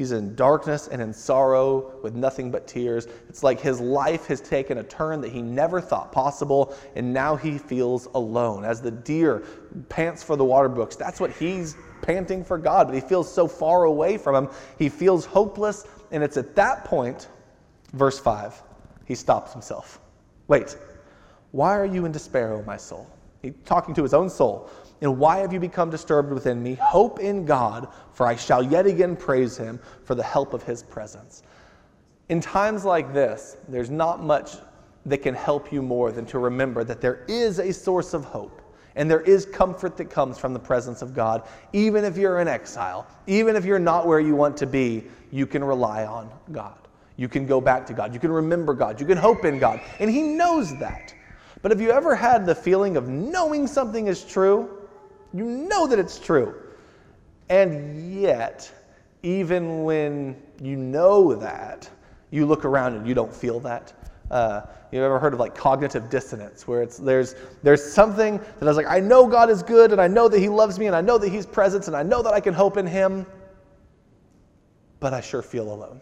He's 0.00 0.12
in 0.12 0.34
darkness 0.34 0.88
and 0.88 1.02
in 1.02 1.12
sorrow 1.12 1.92
with 2.02 2.14
nothing 2.14 2.50
but 2.50 2.66
tears. 2.66 3.06
It's 3.28 3.42
like 3.42 3.60
his 3.60 3.80
life 3.80 4.26
has 4.28 4.40
taken 4.40 4.78
a 4.78 4.82
turn 4.82 5.20
that 5.20 5.30
he 5.30 5.42
never 5.42 5.78
thought 5.78 6.10
possible, 6.10 6.74
and 6.96 7.12
now 7.12 7.36
he 7.36 7.58
feels 7.58 8.06
alone. 8.14 8.64
As 8.64 8.80
the 8.80 8.90
deer 8.90 9.42
pants 9.90 10.22
for 10.22 10.36
the 10.36 10.44
water 10.44 10.70
brooks, 10.70 10.96
that's 10.96 11.20
what 11.20 11.32
he's 11.32 11.76
panting 12.00 12.42
for 12.42 12.56
God, 12.56 12.86
but 12.86 12.94
he 12.94 13.02
feels 13.02 13.30
so 13.30 13.46
far 13.46 13.84
away 13.84 14.16
from 14.16 14.34
him. 14.34 14.50
He 14.78 14.88
feels 14.88 15.26
hopeless, 15.26 15.86
and 16.10 16.22
it's 16.22 16.38
at 16.38 16.56
that 16.56 16.86
point 16.86 17.28
Verse 17.92 18.18
5, 18.18 18.62
he 19.04 19.14
stops 19.14 19.52
himself. 19.52 20.00
Wait, 20.48 20.78
why 21.50 21.76
are 21.76 21.84
you 21.84 22.06
in 22.06 22.12
despair, 22.12 22.54
O 22.54 22.62
my 22.62 22.78
soul? 22.78 23.06
He's 23.42 23.52
talking 23.66 23.94
to 23.96 24.02
his 24.02 24.14
own 24.14 24.30
soul. 24.30 24.70
And 25.00 25.18
why 25.18 25.38
have 25.38 25.52
you 25.52 25.60
become 25.60 25.90
disturbed 25.90 26.32
within 26.32 26.62
me? 26.62 26.74
Hope 26.74 27.20
in 27.20 27.44
God, 27.44 27.88
for 28.12 28.26
I 28.26 28.36
shall 28.36 28.62
yet 28.62 28.86
again 28.86 29.16
praise 29.16 29.56
him 29.56 29.80
for 30.04 30.14
the 30.14 30.22
help 30.22 30.52
of 30.52 30.62
his 30.62 30.82
presence. 30.82 31.42
In 32.28 32.40
times 32.40 32.84
like 32.84 33.12
this, 33.14 33.56
there's 33.68 33.90
not 33.90 34.22
much 34.22 34.56
that 35.06 35.18
can 35.18 35.34
help 35.34 35.72
you 35.72 35.80
more 35.82 36.12
than 36.12 36.26
to 36.26 36.38
remember 36.38 36.84
that 36.84 37.00
there 37.00 37.24
is 37.28 37.58
a 37.58 37.72
source 37.72 38.12
of 38.12 38.24
hope 38.24 38.60
and 38.96 39.10
there 39.10 39.22
is 39.22 39.46
comfort 39.46 39.96
that 39.96 40.10
comes 40.10 40.38
from 40.38 40.52
the 40.52 40.58
presence 40.58 41.00
of 41.00 41.14
God. 41.14 41.48
Even 41.72 42.04
if 42.04 42.16
you're 42.16 42.40
in 42.40 42.48
exile, 42.48 43.06
even 43.26 43.56
if 43.56 43.64
you're 43.64 43.78
not 43.78 44.06
where 44.06 44.20
you 44.20 44.34
want 44.34 44.56
to 44.58 44.66
be, 44.66 45.04
you 45.30 45.46
can 45.46 45.64
rely 45.64 46.04
on 46.04 46.30
God. 46.52 46.76
You 47.16 47.28
can 47.28 47.46
go 47.46 47.60
back 47.60 47.86
to 47.86 47.92
God. 47.92 48.12
You 48.12 48.20
can 48.20 48.32
remember 48.32 48.74
God. 48.74 49.00
You 49.00 49.06
can 49.06 49.18
hope 49.18 49.44
in 49.44 49.58
God. 49.58 49.80
And 50.00 50.10
He 50.10 50.22
knows 50.22 50.76
that. 50.78 51.14
But 51.62 51.70
have 51.70 51.80
you 51.80 51.90
ever 51.90 52.14
had 52.14 52.46
the 52.46 52.54
feeling 52.54 52.96
of 52.96 53.08
knowing 53.08 53.66
something 53.66 54.06
is 54.06 54.24
true? 54.24 54.79
You 55.32 55.44
know 55.44 55.86
that 55.86 55.98
it's 55.98 56.18
true. 56.18 56.54
And 57.48 58.20
yet, 58.20 58.72
even 59.22 59.84
when 59.84 60.36
you 60.60 60.76
know 60.76 61.34
that, 61.34 61.88
you 62.30 62.46
look 62.46 62.64
around 62.64 62.94
and 62.94 63.06
you 63.06 63.14
don't 63.14 63.34
feel 63.34 63.60
that. 63.60 63.92
Uh, 64.30 64.62
you 64.92 65.02
ever 65.02 65.18
heard 65.18 65.34
of 65.34 65.40
like 65.40 65.54
cognitive 65.54 66.08
dissonance, 66.08 66.66
where 66.66 66.82
it's 66.82 66.98
there's 66.98 67.34
there's 67.62 67.92
something 67.92 68.38
that 68.38 68.62
I 68.62 68.66
was 68.66 68.76
like, 68.76 68.86
I 68.86 69.00
know 69.00 69.26
God 69.26 69.50
is 69.50 69.62
good, 69.62 69.92
and 69.92 70.00
I 70.00 70.06
know 70.06 70.28
that 70.28 70.38
He 70.38 70.48
loves 70.48 70.78
me, 70.78 70.86
and 70.86 70.94
I 70.94 71.00
know 71.00 71.18
that 71.18 71.28
He's 71.28 71.46
present, 71.46 71.88
and 71.88 71.96
I 71.96 72.04
know 72.04 72.22
that 72.22 72.32
I 72.32 72.40
can 72.40 72.54
hope 72.54 72.76
in 72.76 72.86
Him, 72.86 73.26
but 75.00 75.12
I 75.12 75.20
sure 75.20 75.42
feel 75.42 75.72
alone 75.72 76.00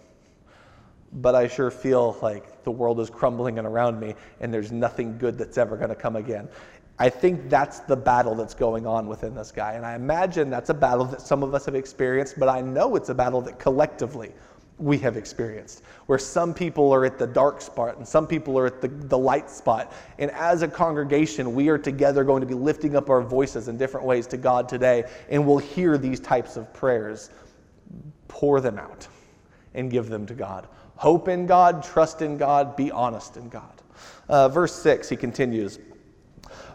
but 1.13 1.35
I 1.35 1.49
sure 1.49 1.71
feel 1.71 2.17
like 2.23 2.65
the 2.65 2.71
world 2.71 3.01
is 3.01 3.11
crumbling 3.11 3.59
and 3.59 3.67
around 3.67 3.99
me 3.99 4.15
and 4.41 4.53
there's 4.53 4.73
nothing 4.73 5.17
good 5.19 5.39
that's 5.39 5.57
ever 5.57 5.77
going 5.77 5.89
to 5.89 5.95
come 5.95 6.17
again. 6.17 6.49
I 6.99 7.09
think 7.09 7.49
that's 7.49 7.81
the 7.81 7.97
battle 7.97 8.35
that's 8.35 8.55
going 8.55 8.87
on 8.87 9.07
within 9.07 9.35
this 9.35 9.53
guy. 9.53 9.75
And 9.75 9.87
I 9.87 9.95
imagine 9.95 10.51
that's 10.51 10.71
a 10.71 10.75
battle 10.75 11.05
that 11.07 11.21
some 11.21 11.43
of 11.43 11.55
us 11.55 11.65
have 11.67 11.77
experienced, 11.77 12.39
but 12.39 12.49
I 12.49 12.61
know 12.61 12.97
it's 12.97 13.09
a 13.09 13.15
battle 13.15 13.41
that 13.43 13.59
collectively 13.59 14.33
we 14.79 14.99
have 14.99 15.17
experienced, 15.17 15.83
where 16.07 16.19
some 16.19 16.55
people 16.55 16.93
are 16.93 17.05
at 17.05 17.19
the 17.19 17.27
dark 17.27 17.61
spot 17.61 17.97
and 17.97 18.07
some 18.07 18.27
people 18.27 18.59
are 18.59 18.67
at 18.67 18.81
the, 18.81 18.89
the 18.89 19.19
light 19.19 19.51
spot. 19.51 19.93
And 20.19 20.31
as 20.33 20.63
a 20.63 20.69
congregation, 20.69 21.55
we 21.55 21.69
are 21.69 21.79
together 21.79 22.25
going 22.25 22.41
to 22.41 22.47
be 22.47 22.55
lifting 22.55 22.97
up 22.97 23.11
our 23.11 23.23
voices 23.23 23.69
in 23.69 23.77
different 23.77 24.07
ways 24.07 24.27
to 24.29 24.37
God 24.37 24.69
today, 24.69 25.05
and 25.29 25.47
we'll 25.47 25.59
hear 25.59 25.99
these 25.99 26.21
types 26.21 26.57
of 26.57 26.73
prayers. 26.73 27.31
Pour 28.29 28.61
them 28.61 28.79
out 28.79 29.09
and 29.75 29.91
give 29.91 30.09
them 30.09 30.27
to 30.27 30.35
God. 30.35 30.69
Hope 30.97 31.29
in 31.29 31.47
God, 31.47 31.83
trust 31.83 32.23
in 32.23 32.37
God, 32.37 32.77
be 32.77 32.91
honest 32.91 33.37
in 33.37 33.49
God. 33.49 33.83
Uh, 34.29 34.49
verse 34.49 34.75
6, 34.75 35.09
he 35.09 35.17
continues 35.17 35.79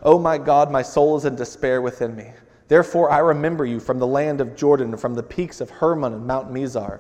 Oh 0.06 0.20
my 0.20 0.38
God, 0.38 0.70
my 0.70 0.82
soul 0.82 1.16
is 1.16 1.24
in 1.24 1.36
despair 1.36 1.82
within 1.82 2.14
me. 2.14 2.32
Therefore, 2.68 3.10
I 3.10 3.20
remember 3.20 3.66
you 3.66 3.80
from 3.80 4.00
the 4.00 4.08
land 4.08 4.42
of 4.42 4.56
Jordan 4.56 4.98
from 4.98 5.14
the 5.14 5.24
peaks 5.24 5.62
of 5.62 5.70
Hermon 5.70 6.14
and 6.14 6.28
Mount 6.28 6.52
Mizar. 6.52 7.00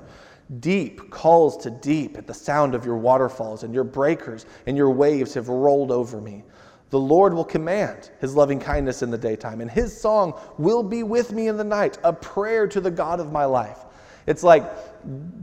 Deep 0.61 1.09
calls 1.09 1.57
to 1.57 1.69
deep 1.69 2.17
at 2.17 2.27
the 2.27 2.33
sound 2.33 2.75
of 2.75 2.85
your 2.85 2.97
waterfalls, 2.97 3.63
and 3.63 3.73
your 3.73 3.83
breakers 3.83 4.45
and 4.67 4.77
your 4.77 4.91
waves 4.91 5.33
have 5.33 5.49
rolled 5.49 5.91
over 5.91 6.21
me. 6.21 6.43
The 6.91 6.99
Lord 6.99 7.33
will 7.33 7.43
command 7.43 8.11
his 8.19 8.35
loving 8.35 8.59
kindness 8.59 9.01
in 9.01 9.09
the 9.09 9.17
daytime, 9.17 9.59
and 9.59 9.71
his 9.71 9.99
song 9.99 10.39
will 10.57 10.83
be 10.83 11.03
with 11.03 11.31
me 11.33 11.47
in 11.47 11.57
the 11.57 11.63
night, 11.63 11.97
a 12.03 12.13
prayer 12.13 12.67
to 12.67 12.79
the 12.79 12.91
God 12.91 13.19
of 13.19 13.31
my 13.31 13.45
life. 13.45 13.83
It's 14.25 14.43
like 14.43 14.63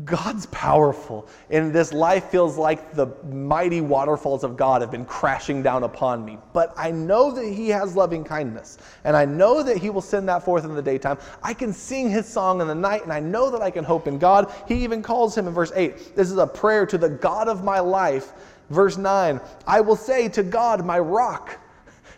God's 0.04 0.46
powerful, 0.46 1.28
and 1.50 1.72
this 1.72 1.92
life 1.92 2.24
feels 2.24 2.56
like 2.56 2.94
the 2.94 3.08
mighty 3.30 3.82
waterfalls 3.82 4.42
of 4.42 4.56
God 4.56 4.80
have 4.80 4.90
been 4.90 5.04
crashing 5.04 5.62
down 5.62 5.82
upon 5.82 6.24
me. 6.24 6.38
But 6.54 6.72
I 6.76 6.90
know 6.90 7.30
that 7.32 7.44
He 7.44 7.68
has 7.68 7.94
loving 7.94 8.24
kindness, 8.24 8.78
and 9.04 9.16
I 9.16 9.26
know 9.26 9.62
that 9.62 9.76
He 9.76 9.90
will 9.90 10.00
send 10.00 10.28
that 10.30 10.42
forth 10.42 10.64
in 10.64 10.74
the 10.74 10.82
daytime. 10.82 11.18
I 11.42 11.52
can 11.52 11.72
sing 11.72 12.08
His 12.10 12.26
song 12.26 12.60
in 12.62 12.68
the 12.68 12.74
night, 12.74 13.02
and 13.02 13.12
I 13.12 13.20
know 13.20 13.50
that 13.50 13.60
I 13.60 13.70
can 13.70 13.84
hope 13.84 14.08
in 14.08 14.18
God. 14.18 14.50
He 14.66 14.82
even 14.82 15.02
calls 15.02 15.36
Him 15.36 15.46
in 15.46 15.52
verse 15.52 15.72
8 15.74 16.16
this 16.16 16.30
is 16.30 16.38
a 16.38 16.46
prayer 16.46 16.86
to 16.86 16.98
the 16.98 17.08
God 17.08 17.48
of 17.48 17.62
my 17.62 17.80
life. 17.80 18.32
Verse 18.70 18.96
9 18.96 19.40
I 19.66 19.80
will 19.80 19.96
say 19.96 20.28
to 20.30 20.42
God, 20.42 20.84
my 20.84 20.98
rock. 20.98 21.58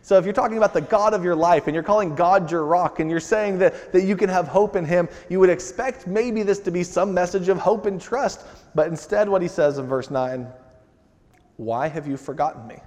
So 0.05 0.19
if 0.19 0.25
you're 0.25 0.35
talking 0.35 0.57
about 0.57 0.75
the 0.75 0.81
God 0.81 1.15
of 1.15 1.23
your 1.23 1.37
life 1.37 1.69
and 1.69 1.75
you're 1.75 1.85
calling 1.85 2.17
God 2.17 2.51
your 2.51 2.65
rock 2.65 2.99
and 2.99 3.09
you're 3.09 3.21
saying 3.21 3.59
that, 3.59 3.93
that 3.93 4.03
you 4.03 4.17
can 4.17 4.29
have 4.29 4.49
hope 4.49 4.75
in 4.75 4.85
him, 4.85 5.09
you 5.31 5.39
would 5.39 5.49
expect 5.49 6.09
maybe 6.09 6.43
this 6.43 6.59
to 6.61 6.73
be 6.73 6.83
some 6.83 7.15
message 7.15 7.49
of 7.49 7.59
hope 7.59 7.87
and 7.87 8.01
trust. 8.01 8.45
But 8.75 8.89
instead, 8.89 9.29
what 9.29 9.43
he 9.43 9.49
says 9.49 9.79
in 9.79 9.87
verse 9.87 10.11
9 10.11 10.49
Why 11.57 11.87
have 11.87 12.09
you 12.09 12.17
forgotten 12.17 12.67
me? 12.67 12.79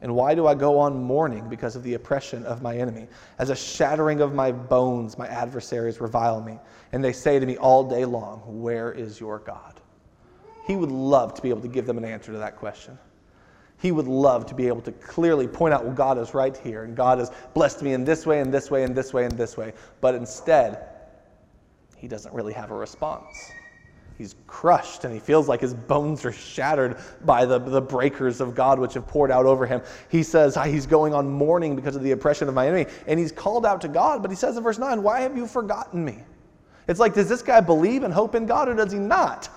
And 0.00 0.16
why 0.16 0.34
do 0.34 0.46
I 0.46 0.54
go 0.54 0.78
on 0.78 1.00
mourning 1.00 1.48
because 1.48 1.76
of 1.76 1.84
the 1.84 1.94
oppression 1.94 2.44
of 2.44 2.62
my 2.62 2.76
enemy? 2.76 3.06
As 3.38 3.50
a 3.50 3.56
shattering 3.56 4.20
of 4.20 4.34
my 4.34 4.50
bones, 4.50 5.16
my 5.16 5.28
adversaries 5.28 6.00
revile 6.00 6.40
me. 6.40 6.58
And 6.92 7.04
they 7.04 7.12
say 7.12 7.38
to 7.38 7.46
me 7.46 7.58
all 7.58 7.84
day 7.84 8.06
long, 8.06 8.40
Where 8.62 8.90
is 8.90 9.20
your 9.20 9.38
God? 9.38 9.80
He 10.66 10.76
would 10.76 10.90
love 10.90 11.34
to 11.34 11.42
be 11.42 11.50
able 11.50 11.60
to 11.60 11.68
give 11.68 11.86
them 11.86 11.98
an 11.98 12.04
answer 12.06 12.32
to 12.32 12.38
that 12.38 12.56
question. 12.56 12.98
He 13.82 13.90
would 13.90 14.06
love 14.06 14.46
to 14.46 14.54
be 14.54 14.68
able 14.68 14.80
to 14.82 14.92
clearly 14.92 15.48
point 15.48 15.74
out, 15.74 15.84
well, 15.84 15.92
God 15.92 16.16
is 16.16 16.34
right 16.34 16.56
here, 16.56 16.84
and 16.84 16.96
God 16.96 17.18
has 17.18 17.32
blessed 17.52 17.82
me 17.82 17.94
in 17.94 18.04
this 18.04 18.24
way, 18.24 18.38
and 18.38 18.54
this 18.54 18.70
way, 18.70 18.84
and 18.84 18.94
this 18.94 19.12
way, 19.12 19.24
and 19.24 19.36
this 19.36 19.56
way. 19.56 19.72
But 20.00 20.14
instead, 20.14 20.86
he 21.96 22.06
doesn't 22.06 22.32
really 22.32 22.52
have 22.52 22.70
a 22.70 22.76
response. 22.76 23.56
He's 24.16 24.36
crushed, 24.46 25.02
and 25.02 25.12
he 25.12 25.18
feels 25.18 25.48
like 25.48 25.60
his 25.60 25.74
bones 25.74 26.24
are 26.24 26.30
shattered 26.30 26.96
by 27.24 27.44
the, 27.44 27.58
the 27.58 27.80
breakers 27.80 28.40
of 28.40 28.54
God 28.54 28.78
which 28.78 28.94
have 28.94 29.08
poured 29.08 29.32
out 29.32 29.46
over 29.46 29.66
him. 29.66 29.82
He 30.08 30.22
says 30.22 30.56
ah, 30.56 30.62
he's 30.62 30.86
going 30.86 31.12
on 31.12 31.28
mourning 31.28 31.74
because 31.74 31.96
of 31.96 32.04
the 32.04 32.12
oppression 32.12 32.46
of 32.46 32.54
my 32.54 32.68
enemy, 32.68 32.86
and 33.08 33.18
he's 33.18 33.32
called 33.32 33.66
out 33.66 33.80
to 33.80 33.88
God, 33.88 34.22
but 34.22 34.30
he 34.30 34.36
says 34.36 34.56
in 34.56 34.62
verse 34.62 34.78
9, 34.78 35.02
Why 35.02 35.22
have 35.22 35.36
you 35.36 35.48
forgotten 35.48 36.04
me? 36.04 36.18
It's 36.86 37.00
like, 37.00 37.14
does 37.14 37.28
this 37.28 37.42
guy 37.42 37.60
believe 37.60 38.04
and 38.04 38.14
hope 38.14 38.36
in 38.36 38.46
God, 38.46 38.68
or 38.68 38.74
does 38.74 38.92
he 38.92 39.00
not? 39.00 39.48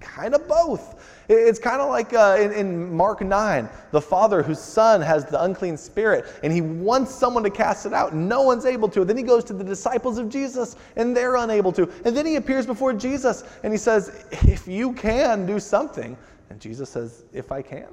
Kind 0.00 0.34
of 0.34 0.46
both. 0.46 1.24
It's 1.28 1.58
kind 1.58 1.80
of 1.80 1.88
like 1.88 2.12
uh, 2.12 2.36
in, 2.40 2.52
in, 2.52 2.96
Mark 2.96 3.20
9, 3.20 3.68
the 3.90 4.00
father 4.00 4.42
whose 4.42 4.60
son 4.60 5.00
has 5.00 5.24
the 5.24 5.42
unclean 5.42 5.76
spirit, 5.76 6.26
and 6.44 6.52
he 6.52 6.60
wants 6.60 7.12
someone 7.12 7.42
to 7.42 7.50
cast 7.50 7.84
it 7.84 7.92
out. 7.92 8.12
And 8.12 8.28
no 8.28 8.42
one's 8.42 8.64
able 8.64 8.88
to. 8.90 9.04
Then 9.04 9.16
he 9.16 9.22
goes 9.22 9.42
to 9.44 9.52
the 9.52 9.64
disciples 9.64 10.18
of 10.18 10.28
Jesus, 10.28 10.76
and 10.94 11.16
they're 11.16 11.36
unable 11.36 11.72
to. 11.72 11.90
And 12.04 12.16
then 12.16 12.26
he 12.26 12.36
appears 12.36 12.66
before 12.66 12.92
Jesus, 12.92 13.42
and 13.64 13.72
he 13.72 13.78
says, 13.78 14.24
If 14.30 14.68
you 14.68 14.92
can, 14.92 15.46
do 15.46 15.58
something. 15.58 16.16
And 16.50 16.60
Jesus 16.60 16.90
says, 16.90 17.24
If 17.32 17.50
I 17.50 17.62
can. 17.62 17.88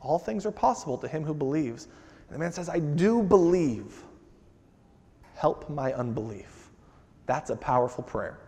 All 0.00 0.18
things 0.18 0.44
are 0.46 0.52
possible 0.52 0.98
to 0.98 1.06
him 1.06 1.22
who 1.22 1.34
believes. 1.34 1.84
And 2.28 2.34
the 2.34 2.38
man 2.38 2.52
says, 2.52 2.68
I 2.68 2.78
do 2.80 3.22
believe. 3.22 4.02
Help 5.36 5.70
my 5.70 5.92
unbelief. 5.92 6.70
That's 7.26 7.50
a 7.50 7.56
powerful 7.56 8.02
prayer. 8.02 8.38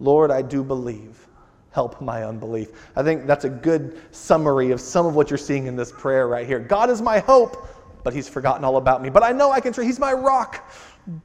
Lord, 0.00 0.30
I 0.30 0.42
do 0.42 0.64
believe 0.64 1.28
help 1.72 2.00
my 2.00 2.24
unbelief. 2.24 2.70
I 2.96 3.02
think 3.02 3.26
that's 3.26 3.44
a 3.44 3.48
good 3.48 4.00
summary 4.14 4.70
of 4.70 4.80
some 4.80 5.06
of 5.06 5.14
what 5.14 5.30
you're 5.30 5.38
seeing 5.38 5.66
in 5.66 5.76
this 5.76 5.90
prayer 5.90 6.28
right 6.28 6.46
here. 6.46 6.58
God 6.58 6.90
is 6.90 7.02
my 7.02 7.18
hope, 7.18 7.66
but 8.04 8.12
he's 8.12 8.28
forgotten 8.28 8.64
all 8.64 8.76
about 8.76 9.02
me. 9.02 9.10
But 9.10 9.22
I 9.22 9.32
know 9.32 9.50
I 9.50 9.60
can 9.60 9.72
trust. 9.72 9.86
He's 9.86 9.98
my 9.98 10.12
rock. 10.12 10.70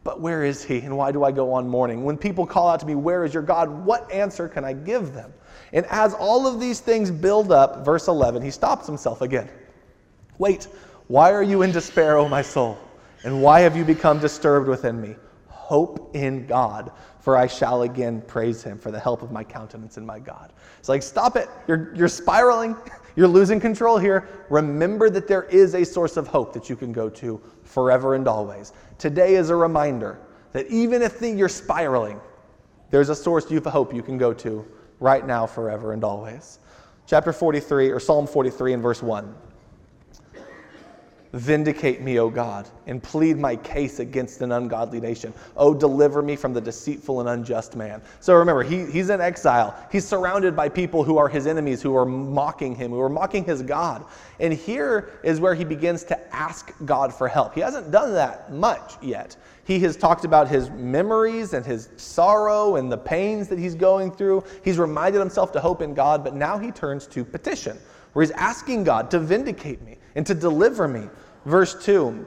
But 0.04 0.22
where 0.22 0.44
is 0.44 0.64
he 0.64 0.80
and 0.80 0.98
why 0.98 1.12
do 1.12 1.24
I 1.24 1.32
go 1.32 1.54
on 1.54 1.68
mourning? 1.68 2.04
When 2.04 2.18
people 2.18 2.48
call 2.48 2.68
out 2.68 2.80
to 2.80 2.86
me, 2.86 2.96
Where 2.96 3.24
is 3.26 3.34
your 3.34 3.44
God? 3.44 3.70
What 3.70 4.12
answer 4.12 4.48
can 4.48 4.66
I 4.66 4.74
give 4.74 5.14
them? 5.14 5.32
And 5.74 5.86
as 5.88 6.14
all 6.14 6.48
of 6.48 6.60
these 6.60 6.80
things 6.80 7.12
build 7.12 7.52
up, 7.52 7.86
verse 7.86 8.08
11, 8.08 8.42
he 8.42 8.52
stops 8.52 8.88
himself 8.88 9.22
again. 9.22 9.50
Wait, 10.40 10.68
why 11.08 11.32
are 11.32 11.44
you 11.44 11.62
in 11.62 11.72
despair, 11.72 12.18
O 12.18 12.28
my 12.28 12.42
soul? 12.42 12.78
And 13.24 13.42
why 13.42 13.60
have 13.62 13.76
you 13.76 13.84
become 13.84 14.20
disturbed 14.20 14.68
within 14.68 15.02
me? 15.02 15.16
Hope 15.48 16.16
in 16.16 16.48
God, 16.48 16.92
for 17.28 17.36
I 17.36 17.46
shall 17.46 17.82
again 17.82 18.22
praise 18.22 18.63
him 18.63 18.80
for 18.80 18.90
the 18.90 19.02
help 19.02 19.22
of 19.22 19.34
my 19.34 19.44
countenance 19.44 19.98
and 19.98 20.08
my 20.08 20.18
God. 20.18 20.54
It's 20.80 20.88
like, 20.88 21.04
stop 21.04 21.36
it. 21.36 21.50
You're, 21.68 21.94
you're 21.94 22.08
spiraling. 22.08 22.74
You're 23.18 23.28
losing 23.28 23.60
control 23.60 23.98
here. 23.98 24.30
Remember 24.50 25.10
that 25.10 25.28
there 25.28 25.44
is 25.44 25.74
a 25.74 25.84
source 25.84 26.16
of 26.16 26.26
hope 26.26 26.54
that 26.54 26.70
you 26.70 26.78
can 26.78 26.94
go 26.94 27.10
to 27.10 27.42
forever 27.66 28.16
and 28.16 28.30
always. 28.30 28.72
Today 28.98 29.36
is 29.36 29.50
a 29.50 29.58
reminder 29.58 30.22
that 30.54 30.68
even 30.68 31.02
if 31.02 31.22
you're 31.22 31.50
spiraling, 31.50 32.22
there's 32.92 33.10
a 33.10 33.16
source 33.16 33.52
of 33.52 33.66
hope 33.66 33.94
you 33.94 34.04
can 34.04 34.18
go 34.18 34.34
to 34.36 34.66
right 35.02 35.28
now, 35.28 35.46
forever 35.46 35.92
and 35.92 36.06
always. 36.06 36.60
Chapter 37.08 37.34
43, 37.34 37.90
or 37.90 38.00
Psalm 38.00 38.26
43, 38.26 38.72
and 38.72 38.82
verse 38.82 39.04
1. 39.04 39.36
Vindicate 41.34 42.02
me, 42.02 42.20
O 42.20 42.30
God, 42.30 42.70
and 42.86 43.04
plead 43.04 43.38
my 43.38 43.58
case 43.58 44.00
against 44.00 44.42
an 44.42 44.54
ungodly 44.54 45.02
nation. 45.02 45.34
Oh, 45.58 45.74
deliver 45.74 46.22
me 46.22 46.38
from 46.38 46.54
the 46.54 46.62
deceitful 46.62 47.20
and 47.20 47.28
unjust 47.28 47.76
man. 47.76 48.02
So 48.22 48.34
remember, 48.34 48.63
he, 48.63 48.86
he's 48.86 49.10
in 49.10 49.20
exile. 49.20 49.76
He's 49.92 50.08
surrounded 50.08 50.56
by 50.56 50.70
people 50.70 51.04
who 51.04 51.18
are 51.18 51.28
his 51.28 51.46
enemies, 51.46 51.82
who 51.82 51.96
are 51.98 52.06
mocking 52.06 52.76
him, 52.76 52.92
who 52.92 53.02
are 53.02 53.10
mocking 53.10 53.44
his 53.44 53.62
God. 53.62 54.06
And 54.40 54.54
here 54.54 55.20
is 55.22 55.42
where 55.42 55.54
he 55.54 55.66
begins 55.66 56.06
to 56.06 56.36
ask 56.36 56.74
God 56.86 57.13
for 57.13 57.28
help. 57.28 57.54
He 57.54 57.62
hasn't 57.62 57.92
done 57.92 58.13
that 58.13 58.54
much 58.54 58.94
yet. 59.02 59.36
He 59.66 59.80
has 59.80 59.98
talked 59.98 60.24
about 60.24 60.48
his 60.48 60.70
memories 60.70 61.52
and 61.52 61.66
his 61.66 61.90
sorrow 61.98 62.78
and 62.78 62.90
the 62.90 62.98
pains 62.98 63.50
that 63.50 63.60
he's 63.60 63.76
going 63.76 64.12
through. 64.12 64.46
He's 64.63 64.80
reminded 64.80 65.20
himself 65.20 65.52
to 65.52 65.60
hope 65.60 65.82
in 65.82 65.94
God, 65.94 66.24
but 66.24 66.34
now 66.36 66.58
he 66.58 66.72
turns 66.72 67.06
to 67.08 67.26
petition, 67.26 67.78
where 68.13 68.24
he's 68.24 68.32
asking 68.32 68.86
God 68.86 69.12
to 69.12 69.20
vindicate 69.20 69.82
me 69.82 69.98
and 70.18 70.26
to 70.26 70.34
deliver 70.34 70.88
me. 70.88 71.08
Verse 71.46 71.86
2, 71.86 72.26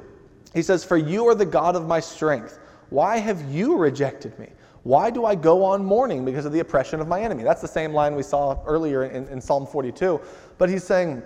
he 0.55 0.63
says, 0.63 0.83
For 0.83 0.97
you 0.97 1.27
are 1.27 1.35
the 1.35 1.45
God 1.45 1.77
of 1.77 1.87
my 1.87 2.01
strength. 2.01 2.59
Why 2.89 3.19
have 3.19 3.43
you 3.51 3.77
rejected 3.77 4.39
me? 4.39 4.49
Why 4.85 5.11
do 5.11 5.27
I 5.27 5.35
go 5.35 5.63
on 5.63 5.85
mourning 5.85 6.25
because 6.25 6.47
of 6.47 6.53
the 6.53 6.61
oppression 6.61 7.01
of 7.01 7.09
my 7.09 7.21
enemy? 7.21 7.43
That's 7.43 7.61
the 7.61 7.69
same 7.69 7.93
line 7.93 8.15
we 8.15 8.23
saw 8.23 8.63
earlier 8.65 9.05
in, 9.05 9.29
in 9.29 9.41
Psalm 9.41 9.67
42. 9.67 10.19
But 10.57 10.71
he's 10.71 10.85
saying, 10.85 11.23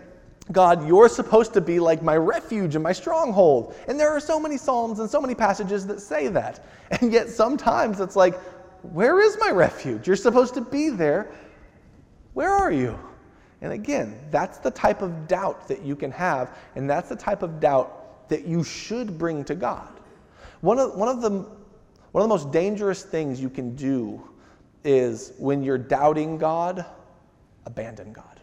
God, 0.53 0.87
you're 0.89 1.09
supposed 1.09 1.53
to 1.55 1.61
be 1.61 1.79
like 1.79 2.03
my 2.03 2.17
refuge 2.17 2.75
and 2.75 2.83
my 2.83 2.93
stronghold. 2.93 3.75
And 3.87 4.01
there 4.01 4.11
are 4.11 4.21
so 4.21 4.41
many 4.41 4.57
Psalms 4.57 4.99
and 4.99 5.09
so 5.09 5.21
many 5.21 5.35
passages 5.35 5.87
that 5.87 6.01
say 6.01 6.29
that. 6.29 6.65
And 7.01 7.13
yet 7.13 7.29
sometimes 7.29 8.01
it's 8.01 8.17
like, 8.17 8.39
where 8.83 9.21
is 9.21 9.37
my 9.41 9.51
refuge? 9.51 10.07
You're 10.07 10.17
supposed 10.17 10.55
to 10.55 10.61
be 10.61 10.91
there. 10.91 11.31
Where 12.35 12.51
are 12.51 12.71
you? 12.71 12.99
And 13.61 13.73
again, 13.73 14.19
that's 14.31 14.59
the 14.59 14.71
type 14.71 15.03
of 15.03 15.27
doubt 15.27 15.69
that 15.69 15.83
you 15.83 15.97
can 15.97 16.11
have, 16.11 16.57
and 16.77 16.89
that's 16.89 17.09
the 17.09 17.17
type 17.17 17.43
of 17.43 17.61
doubt 17.61 18.29
that 18.29 18.47
you 18.47 18.65
should 18.65 19.19
bring 19.19 19.45
to 19.45 19.55
God. 19.55 19.89
One 20.61 20.79
of, 20.79 20.95
one 20.95 21.09
of, 21.09 21.21
the, 21.21 21.31
one 21.31 21.49
of 22.15 22.23
the 22.23 22.29
most 22.29 22.51
dangerous 22.51 23.03
things 23.03 23.41
you 23.41 23.51
can 23.51 23.75
do 23.75 24.23
is 24.85 25.33
when 25.39 25.63
you're 25.63 25.79
doubting 25.79 26.39
God, 26.39 26.85
abandon 27.67 28.13
God. 28.13 28.41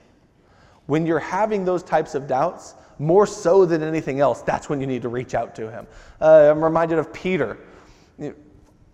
When 0.88 1.06
you're 1.06 1.20
having 1.20 1.66
those 1.66 1.84
types 1.84 2.16
of 2.16 2.28
doubts, 2.28 2.76
more 3.00 3.26
so 3.26 3.66
than 3.66 3.82
anything 3.82 4.20
else, 4.20 4.42
that's 4.42 4.70
when 4.70 4.80
you 4.80 4.88
need 4.88 5.02
to 5.02 5.10
reach 5.10 5.34
out 5.34 5.56
to 5.56 5.72
Him. 5.72 5.88
Uh, 6.20 6.50
I'm 6.52 6.64
reminded 6.64 7.00
of 7.00 7.12
Peter 7.12 7.58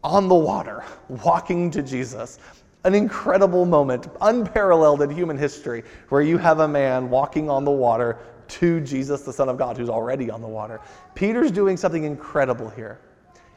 on 0.03 0.27
the 0.29 0.35
water, 0.35 0.83
walking 1.09 1.69
to 1.71 1.81
Jesus 1.81 2.39
an 2.83 2.95
incredible 2.95 3.65
moment, 3.65 4.07
unparalleled 4.21 5.01
in 5.01 5.09
human 5.09 5.37
history, 5.37 5.83
where 6.09 6.21
you 6.21 6.37
have 6.37 6.59
a 6.59 6.67
man 6.67 7.09
walking 7.09 7.49
on 7.49 7.65
the 7.65 7.71
water 7.71 8.17
to 8.47 8.79
Jesus, 8.81 9.23
the 9.23 9.33
Son 9.33 9.49
of 9.49 9.57
God, 9.57 9.77
who's 9.77 9.89
already 9.89 10.29
on 10.29 10.41
the 10.41 10.47
water. 10.47 10.79
Peter's 11.15 11.51
doing 11.51 11.75
something 11.75 12.03
incredible 12.03 12.69
here. 12.69 12.99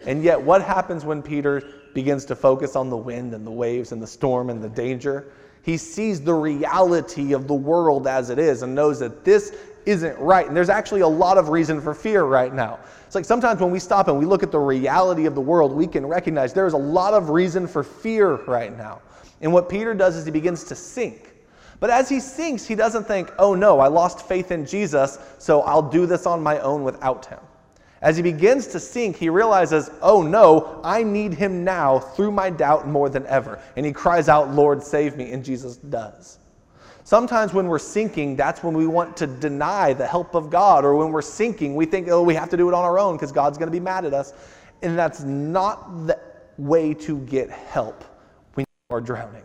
And 0.07 0.23
yet, 0.23 0.41
what 0.41 0.63
happens 0.63 1.05
when 1.05 1.23
Peter 1.23 1.63
begins 1.95 2.25
to 2.27 2.37
focus 2.37 2.75
on 2.75 2.89
the 2.89 2.97
wind 2.97 3.35
and 3.35 3.47
the 3.47 3.51
waves 3.51 3.93
and 3.93 4.03
the 4.03 4.07
storm 4.07 4.51
and 4.51 4.63
the 4.63 4.69
danger? 4.69 5.33
He 5.63 5.77
sees 5.77 6.23
the 6.23 6.35
reality 6.35 7.35
of 7.35 7.47
the 7.47 7.55
world 7.55 8.07
as 8.07 8.31
it 8.31 8.39
is 8.39 8.63
and 8.63 8.75
knows 8.75 8.99
that 9.01 9.25
this 9.25 9.55
isn't 9.85 10.19
right. 10.19 10.47
And 10.47 10.57
there's 10.57 10.71
actually 10.71 11.03
a 11.03 11.09
lot 11.09 11.37
of 11.37 11.51
reason 11.51 11.81
for 11.81 11.95
fear 11.95 12.25
right 12.25 12.53
now. 12.53 12.81
It's 13.11 13.17
like 13.17 13.25
sometimes 13.25 13.61
when 13.61 13.73
we 13.73 13.81
stop 13.81 14.07
and 14.07 14.17
we 14.17 14.25
look 14.25 14.45
at 14.45 14.53
the 14.53 14.61
reality 14.61 15.27
of 15.27 15.35
the 15.35 15.41
world, 15.41 15.73
we 15.73 15.89
can 15.89 16.07
recognize 16.07 16.53
there's 16.53 16.75
a 16.75 16.79
lot 16.79 17.13
of 17.13 17.31
reason 17.31 17.67
for 17.67 17.83
fear 17.83 18.37
right 18.47 18.79
now. 18.79 19.03
And 19.41 19.53
what 19.53 19.69
Peter 19.69 19.95
does 19.95 20.15
is 20.15 20.25
he 20.25 20.31
begins 20.31 20.63
to 20.63 20.77
sink. 20.77 21.35
But 21.81 21.91
as 21.91 22.09
he 22.09 22.21
sinks, 22.21 22.65
he 22.65 22.77
doesn't 22.77 23.09
think, 23.09 23.33
oh 23.37 23.53
no, 23.53 23.81
I 23.81 23.89
lost 23.89 24.29
faith 24.29 24.53
in 24.53 24.65
Jesus, 24.65 25.19
so 25.39 25.63
I'll 25.63 25.83
do 25.83 26.07
this 26.07 26.25
on 26.25 26.41
my 26.41 26.61
own 26.61 26.85
without 26.85 27.27
him. 27.27 27.41
As 28.01 28.17
he 28.17 28.23
begins 28.23 28.69
to 28.69 28.79
sink, 28.79 29.17
he 29.17 29.29
realizes, 29.29 29.91
oh 30.03 30.23
no, 30.23 30.81
I 30.85 31.03
need 31.03 31.35
him 31.35 31.65
now 31.65 31.99
through 31.99 32.31
my 32.31 32.49
doubt 32.49 32.87
more 32.87 33.09
than 33.09 33.27
ever. 33.27 33.61
And 33.75 33.85
he 33.85 33.93
cries 33.93 34.29
out, 34.29 34.55
Lord, 34.55 34.85
save 34.85 35.17
me. 35.17 35.33
And 35.33 35.45
Jesus 35.45 35.79
does. 35.79 36.39
Sometimes 37.11 37.53
when 37.53 37.67
we're 37.67 37.81
sinking, 37.81 38.37
that's 38.37 38.63
when 38.63 38.73
we 38.73 38.87
want 38.87 39.17
to 39.17 39.27
deny 39.27 39.93
the 39.93 40.07
help 40.07 40.37
of 40.37 40.49
God. 40.49 40.85
Or 40.85 40.95
when 40.95 41.11
we're 41.11 41.23
sinking, 41.23 41.75
we 41.75 41.85
think, 41.85 42.07
oh, 42.07 42.23
we 42.23 42.35
have 42.35 42.49
to 42.51 42.57
do 42.57 42.69
it 42.69 42.73
on 42.73 42.85
our 42.85 43.01
own 43.01 43.17
because 43.17 43.33
God's 43.33 43.59
going 43.59 43.67
to 43.67 43.73
be 43.73 43.81
mad 43.81 44.05
at 44.05 44.15
us. 44.15 44.33
And 44.83 44.97
that's 44.97 45.25
not 45.25 46.07
the 46.07 46.17
way 46.57 46.95
to 46.95 47.19
get 47.23 47.51
help 47.51 48.05
when 48.55 48.63
you 48.63 48.97
are 48.97 49.01
drowning. 49.01 49.43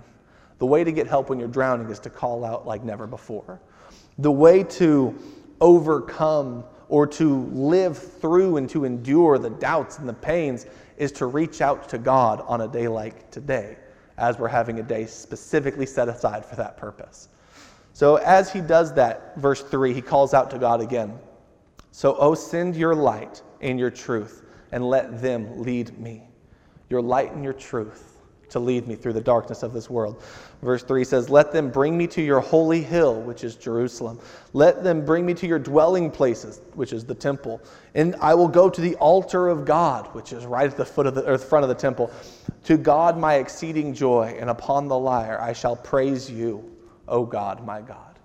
The 0.60 0.66
way 0.68 0.84
to 0.84 0.92
get 0.92 1.08
help 1.08 1.32
when 1.32 1.40
you're 1.40 1.48
drowning 1.48 1.90
is 1.90 1.98
to 2.02 2.10
call 2.12 2.46
out 2.46 2.68
like 2.68 2.84
never 2.84 3.08
before. 3.08 3.60
The 4.20 4.32
way 4.32 4.64
to 4.64 5.18
overcome 5.60 6.66
or 6.88 7.08
to 7.08 7.46
live 7.46 7.98
through 7.98 8.58
and 8.58 8.70
to 8.70 8.86
endure 8.86 9.40
the 9.40 9.50
doubts 9.50 9.98
and 9.98 10.08
the 10.08 10.14
pains 10.14 10.68
is 10.98 11.12
to 11.14 11.26
reach 11.26 11.62
out 11.62 11.90
to 11.90 11.98
God 11.98 12.42
on 12.46 12.62
a 12.62 12.68
day 12.68 12.88
like 12.88 13.32
today, 13.32 13.76
as 14.20 14.38
we're 14.38 14.50
having 14.50 14.80
a 14.80 14.84
day 14.84 15.08
specifically 15.08 15.88
set 15.88 16.08
aside 16.08 16.46
for 16.46 16.58
that 16.58 16.78
purpose. 16.78 17.30
So, 17.96 18.18
as 18.18 18.52
he 18.52 18.60
does 18.60 18.94
that, 18.96 19.38
verse 19.38 19.62
3, 19.62 19.94
he 19.94 20.02
calls 20.02 20.34
out 20.34 20.52
to 20.52 20.60
God 20.60 20.82
again. 20.82 21.18
So, 21.92 22.18
oh, 22.20 22.36
send 22.36 22.76
your 22.76 22.94
light 22.94 23.42
and 23.62 23.80
your 23.80 23.90
truth, 23.90 24.44
and 24.74 24.84
let 24.84 25.22
them 25.22 25.62
lead 25.62 25.98
me. 25.98 26.28
Your 26.90 27.02
light 27.02 27.32
and 27.32 27.42
your 27.42 27.54
truth 27.54 28.18
to 28.50 28.60
lead 28.60 28.86
me 28.86 28.96
through 28.96 29.14
the 29.14 29.22
darkness 29.22 29.64
of 29.64 29.72
this 29.72 29.90
world. 29.90 30.22
Verse 30.62 30.84
3 30.84 31.06
says, 31.06 31.30
Let 31.30 31.54
them 31.54 31.72
bring 31.72 31.98
me 31.98 32.06
to 32.08 32.22
your 32.22 32.42
holy 32.42 32.82
hill, 32.82 33.22
which 33.22 33.46
is 33.46 33.56
Jerusalem. 33.56 34.20
Let 34.52 34.84
them 34.84 35.06
bring 35.06 35.26
me 35.26 35.34
to 35.34 35.48
your 35.48 35.60
dwelling 35.60 36.12
places, 36.12 36.60
which 36.74 36.92
is 36.92 37.06
the 37.06 37.16
temple. 37.16 37.62
And 37.94 38.18
I 38.20 38.34
will 38.34 38.50
go 38.50 38.70
to 38.70 38.82
the 38.82 38.96
altar 38.96 39.48
of 39.48 39.64
God, 39.64 40.14
which 40.14 40.34
is 40.34 40.46
right 40.46 40.70
at 40.70 40.76
the 40.76 40.86
foot 40.86 41.08
of 41.08 41.16
the 41.16 41.24
or 41.24 41.38
the 41.38 41.46
front 41.46 41.64
of 41.64 41.70
the 41.70 41.76
temple. 41.76 42.12
To 42.66 42.76
God 42.76 43.18
my 43.18 43.36
exceeding 43.36 43.94
joy, 43.94 44.36
and 44.38 44.50
upon 44.50 44.90
the 44.90 45.00
lyre 45.00 45.40
I 45.40 45.54
shall 45.54 45.78
praise 45.78 46.30
you, 46.30 46.75
O 47.08 47.26
God, 47.26 47.66
my 47.66 47.82
God. 47.82 48.20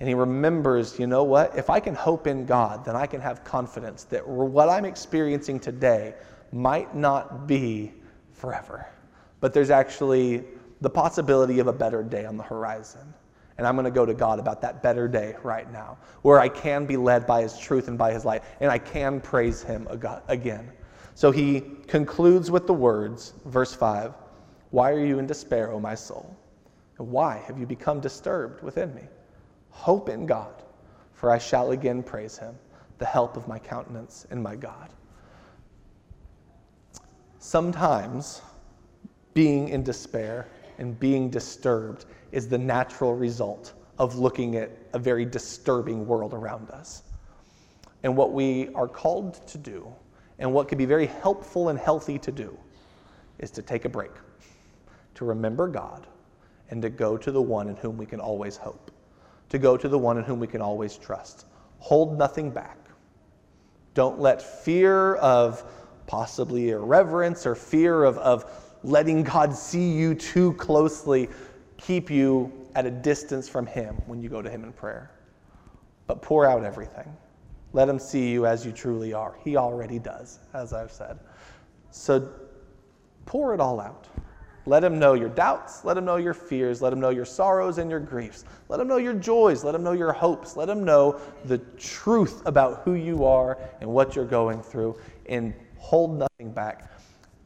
And 0.00 0.08
he 0.08 0.14
remembers, 0.14 0.98
you 0.98 1.06
know 1.06 1.24
what? 1.24 1.56
If 1.56 1.70
I 1.70 1.80
can 1.80 1.94
hope 1.94 2.26
in 2.26 2.46
God, 2.46 2.84
then 2.84 2.94
I 2.94 3.06
can 3.06 3.20
have 3.20 3.42
confidence 3.44 4.04
that 4.04 4.26
what 4.26 4.68
I'm 4.68 4.84
experiencing 4.84 5.58
today 5.58 6.14
might 6.52 6.94
not 6.94 7.46
be 7.46 7.92
forever 8.32 8.86
but 9.40 9.52
there's 9.52 9.70
actually 9.70 10.44
the 10.80 10.90
possibility 10.90 11.58
of 11.58 11.66
a 11.66 11.72
better 11.72 12.02
day 12.02 12.24
on 12.24 12.36
the 12.36 12.42
horizon. 12.42 13.12
And 13.56 13.66
I'm 13.66 13.74
going 13.74 13.84
to 13.84 13.90
go 13.90 14.06
to 14.06 14.14
God 14.14 14.38
about 14.38 14.60
that 14.62 14.82
better 14.82 15.08
day 15.08 15.34
right 15.42 15.70
now, 15.72 15.98
where 16.22 16.38
I 16.38 16.48
can 16.48 16.86
be 16.86 16.96
led 16.96 17.26
by 17.26 17.42
His 17.42 17.58
truth 17.58 17.88
and 17.88 17.98
by 17.98 18.12
His 18.12 18.24
light, 18.24 18.42
and 18.60 18.70
I 18.70 18.78
can 18.78 19.20
praise 19.20 19.62
Him 19.62 19.88
again. 20.28 20.70
So 21.16 21.32
he 21.32 21.62
concludes 21.88 22.50
with 22.52 22.68
the 22.68 22.74
words, 22.74 23.32
verse 23.46 23.74
5 23.74 24.14
Why 24.70 24.92
are 24.92 25.04
you 25.04 25.18
in 25.18 25.26
despair, 25.26 25.72
O 25.72 25.80
my 25.80 25.96
soul? 25.96 26.36
Why 26.98 27.38
have 27.46 27.58
you 27.58 27.66
become 27.66 28.00
disturbed 28.00 28.62
within 28.62 28.94
me? 28.94 29.02
Hope 29.70 30.08
in 30.08 30.26
God, 30.26 30.62
for 31.12 31.30
I 31.30 31.38
shall 31.38 31.70
again 31.70 32.02
praise 32.02 32.36
Him, 32.36 32.54
the 32.98 33.06
help 33.06 33.36
of 33.36 33.46
my 33.46 33.58
countenance 33.58 34.26
and 34.30 34.42
my 34.42 34.56
God. 34.56 34.90
Sometimes 37.38 38.42
being 39.32 39.68
in 39.68 39.84
despair 39.84 40.48
and 40.78 40.98
being 40.98 41.30
disturbed 41.30 42.06
is 42.32 42.48
the 42.48 42.58
natural 42.58 43.14
result 43.14 43.74
of 43.98 44.16
looking 44.16 44.56
at 44.56 44.70
a 44.92 44.98
very 44.98 45.24
disturbing 45.24 46.06
world 46.06 46.34
around 46.34 46.70
us. 46.70 47.04
And 48.02 48.16
what 48.16 48.32
we 48.32 48.68
are 48.74 48.88
called 48.88 49.46
to 49.48 49.58
do, 49.58 49.92
and 50.38 50.52
what 50.52 50.68
can 50.68 50.78
be 50.78 50.84
very 50.84 51.06
helpful 51.06 51.68
and 51.68 51.78
healthy 51.78 52.18
to 52.18 52.32
do, 52.32 52.56
is 53.38 53.50
to 53.52 53.62
take 53.62 53.84
a 53.84 53.88
break, 53.88 54.12
to 55.14 55.24
remember 55.24 55.68
God, 55.68 56.06
and 56.70 56.82
to 56.82 56.90
go 56.90 57.16
to 57.16 57.30
the 57.30 57.40
one 57.40 57.68
in 57.68 57.76
whom 57.76 57.96
we 57.96 58.06
can 58.06 58.20
always 58.20 58.56
hope, 58.56 58.90
to 59.48 59.58
go 59.58 59.76
to 59.76 59.88
the 59.88 59.98
one 59.98 60.18
in 60.18 60.24
whom 60.24 60.40
we 60.40 60.46
can 60.46 60.60
always 60.60 60.96
trust. 60.96 61.46
Hold 61.78 62.18
nothing 62.18 62.50
back. 62.50 62.78
Don't 63.94 64.20
let 64.20 64.42
fear 64.42 65.16
of 65.16 65.64
possibly 66.06 66.70
irreverence 66.70 67.46
or 67.46 67.54
fear 67.54 68.04
of, 68.04 68.18
of 68.18 68.50
letting 68.82 69.22
God 69.22 69.54
see 69.54 69.90
you 69.92 70.14
too 70.14 70.52
closely 70.54 71.28
keep 71.76 72.10
you 72.10 72.52
at 72.74 72.86
a 72.86 72.90
distance 72.90 73.48
from 73.48 73.66
Him 73.66 73.96
when 74.06 74.22
you 74.22 74.28
go 74.28 74.42
to 74.42 74.50
Him 74.50 74.64
in 74.64 74.72
prayer. 74.72 75.10
But 76.06 76.22
pour 76.22 76.46
out 76.46 76.64
everything. 76.64 77.16
Let 77.72 77.88
Him 77.88 77.98
see 77.98 78.30
you 78.30 78.46
as 78.46 78.64
you 78.64 78.72
truly 78.72 79.12
are. 79.12 79.36
He 79.44 79.56
already 79.56 79.98
does, 79.98 80.38
as 80.54 80.72
I've 80.72 80.92
said. 80.92 81.18
So 81.90 82.28
pour 83.26 83.54
it 83.54 83.60
all 83.60 83.80
out. 83.80 84.06
Let 84.68 84.84
him 84.84 84.98
know 84.98 85.14
your 85.14 85.30
doubts. 85.30 85.82
Let 85.82 85.96
him 85.96 86.04
know 86.04 86.16
your 86.16 86.34
fears. 86.34 86.82
Let 86.82 86.92
him 86.92 87.00
know 87.00 87.08
your 87.08 87.24
sorrows 87.24 87.78
and 87.78 87.90
your 87.90 88.00
griefs. 88.00 88.44
Let 88.68 88.78
him 88.78 88.86
know 88.86 88.98
your 88.98 89.14
joys. 89.14 89.64
Let 89.64 89.74
him 89.74 89.82
know 89.82 89.92
your 89.92 90.12
hopes. 90.12 90.58
Let 90.58 90.68
him 90.68 90.84
know 90.84 91.18
the 91.46 91.56
truth 91.78 92.42
about 92.44 92.82
who 92.82 92.92
you 92.92 93.24
are 93.24 93.58
and 93.80 93.88
what 93.88 94.14
you're 94.14 94.26
going 94.26 94.62
through. 94.62 94.98
And 95.24 95.54
hold 95.78 96.18
nothing 96.18 96.52
back 96.52 96.92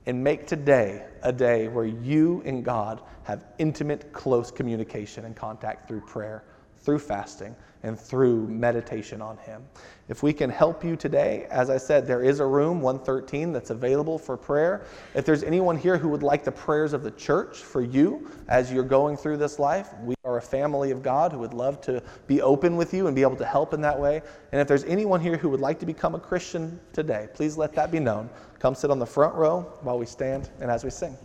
and 0.06 0.24
make 0.24 0.48
today 0.48 1.06
a 1.22 1.32
day 1.32 1.68
where 1.68 1.84
you 1.84 2.42
and 2.44 2.64
God 2.64 3.00
have 3.22 3.44
intimate, 3.58 4.12
close 4.12 4.50
communication 4.50 5.24
and 5.24 5.36
contact 5.36 5.86
through 5.86 6.00
prayer, 6.00 6.42
through 6.78 6.98
fasting, 6.98 7.54
and 7.82 7.98
through 7.98 8.46
meditation 8.48 9.20
on 9.20 9.36
Him. 9.38 9.62
If 10.08 10.22
we 10.22 10.32
can 10.32 10.50
help 10.50 10.84
you 10.84 10.96
today, 10.96 11.46
as 11.50 11.70
I 11.70 11.78
said, 11.78 12.06
there 12.06 12.22
is 12.22 12.40
a 12.40 12.46
room, 12.46 12.80
113, 12.80 13.52
that's 13.52 13.70
available 13.70 14.18
for 14.18 14.36
prayer. 14.36 14.84
If 15.14 15.24
there's 15.24 15.42
anyone 15.42 15.76
here 15.76 15.96
who 15.96 16.08
would 16.08 16.22
like 16.22 16.44
the 16.44 16.52
prayers 16.52 16.92
of 16.92 17.02
the 17.02 17.10
church 17.12 17.58
for 17.58 17.82
you 17.82 18.30
as 18.48 18.72
you're 18.72 18.82
going 18.82 19.16
through 19.16 19.38
this 19.38 19.58
life, 19.58 19.88
we 20.02 20.14
are 20.24 20.38
a 20.38 20.42
family 20.42 20.90
of 20.90 21.02
God 21.02 21.32
who 21.32 21.38
would 21.38 21.54
love 21.54 21.80
to 21.82 22.02
be 22.26 22.42
open 22.42 22.76
with 22.76 22.92
you 22.92 23.06
and 23.06 23.16
be 23.16 23.22
able 23.22 23.36
to 23.36 23.46
help 23.46 23.74
in 23.74 23.80
that 23.80 23.98
way. 23.98 24.22
And 24.52 24.60
if 24.60 24.68
there's 24.68 24.84
anyone 24.84 25.20
here 25.20 25.36
who 25.36 25.48
would 25.48 25.60
like 25.60 25.78
to 25.80 25.86
become 25.86 26.14
a 26.14 26.20
Christian 26.20 26.78
today, 26.92 27.28
please 27.34 27.56
let 27.56 27.72
that 27.74 27.90
be 27.90 28.00
known. 28.00 28.28
Come 28.58 28.74
sit 28.74 28.90
on 28.90 28.98
the 28.98 29.06
front 29.06 29.34
row 29.34 29.62
while 29.82 29.98
we 29.98 30.06
stand 30.06 30.50
and 30.60 30.70
as 30.70 30.84
we 30.84 30.90
sing. 30.90 31.16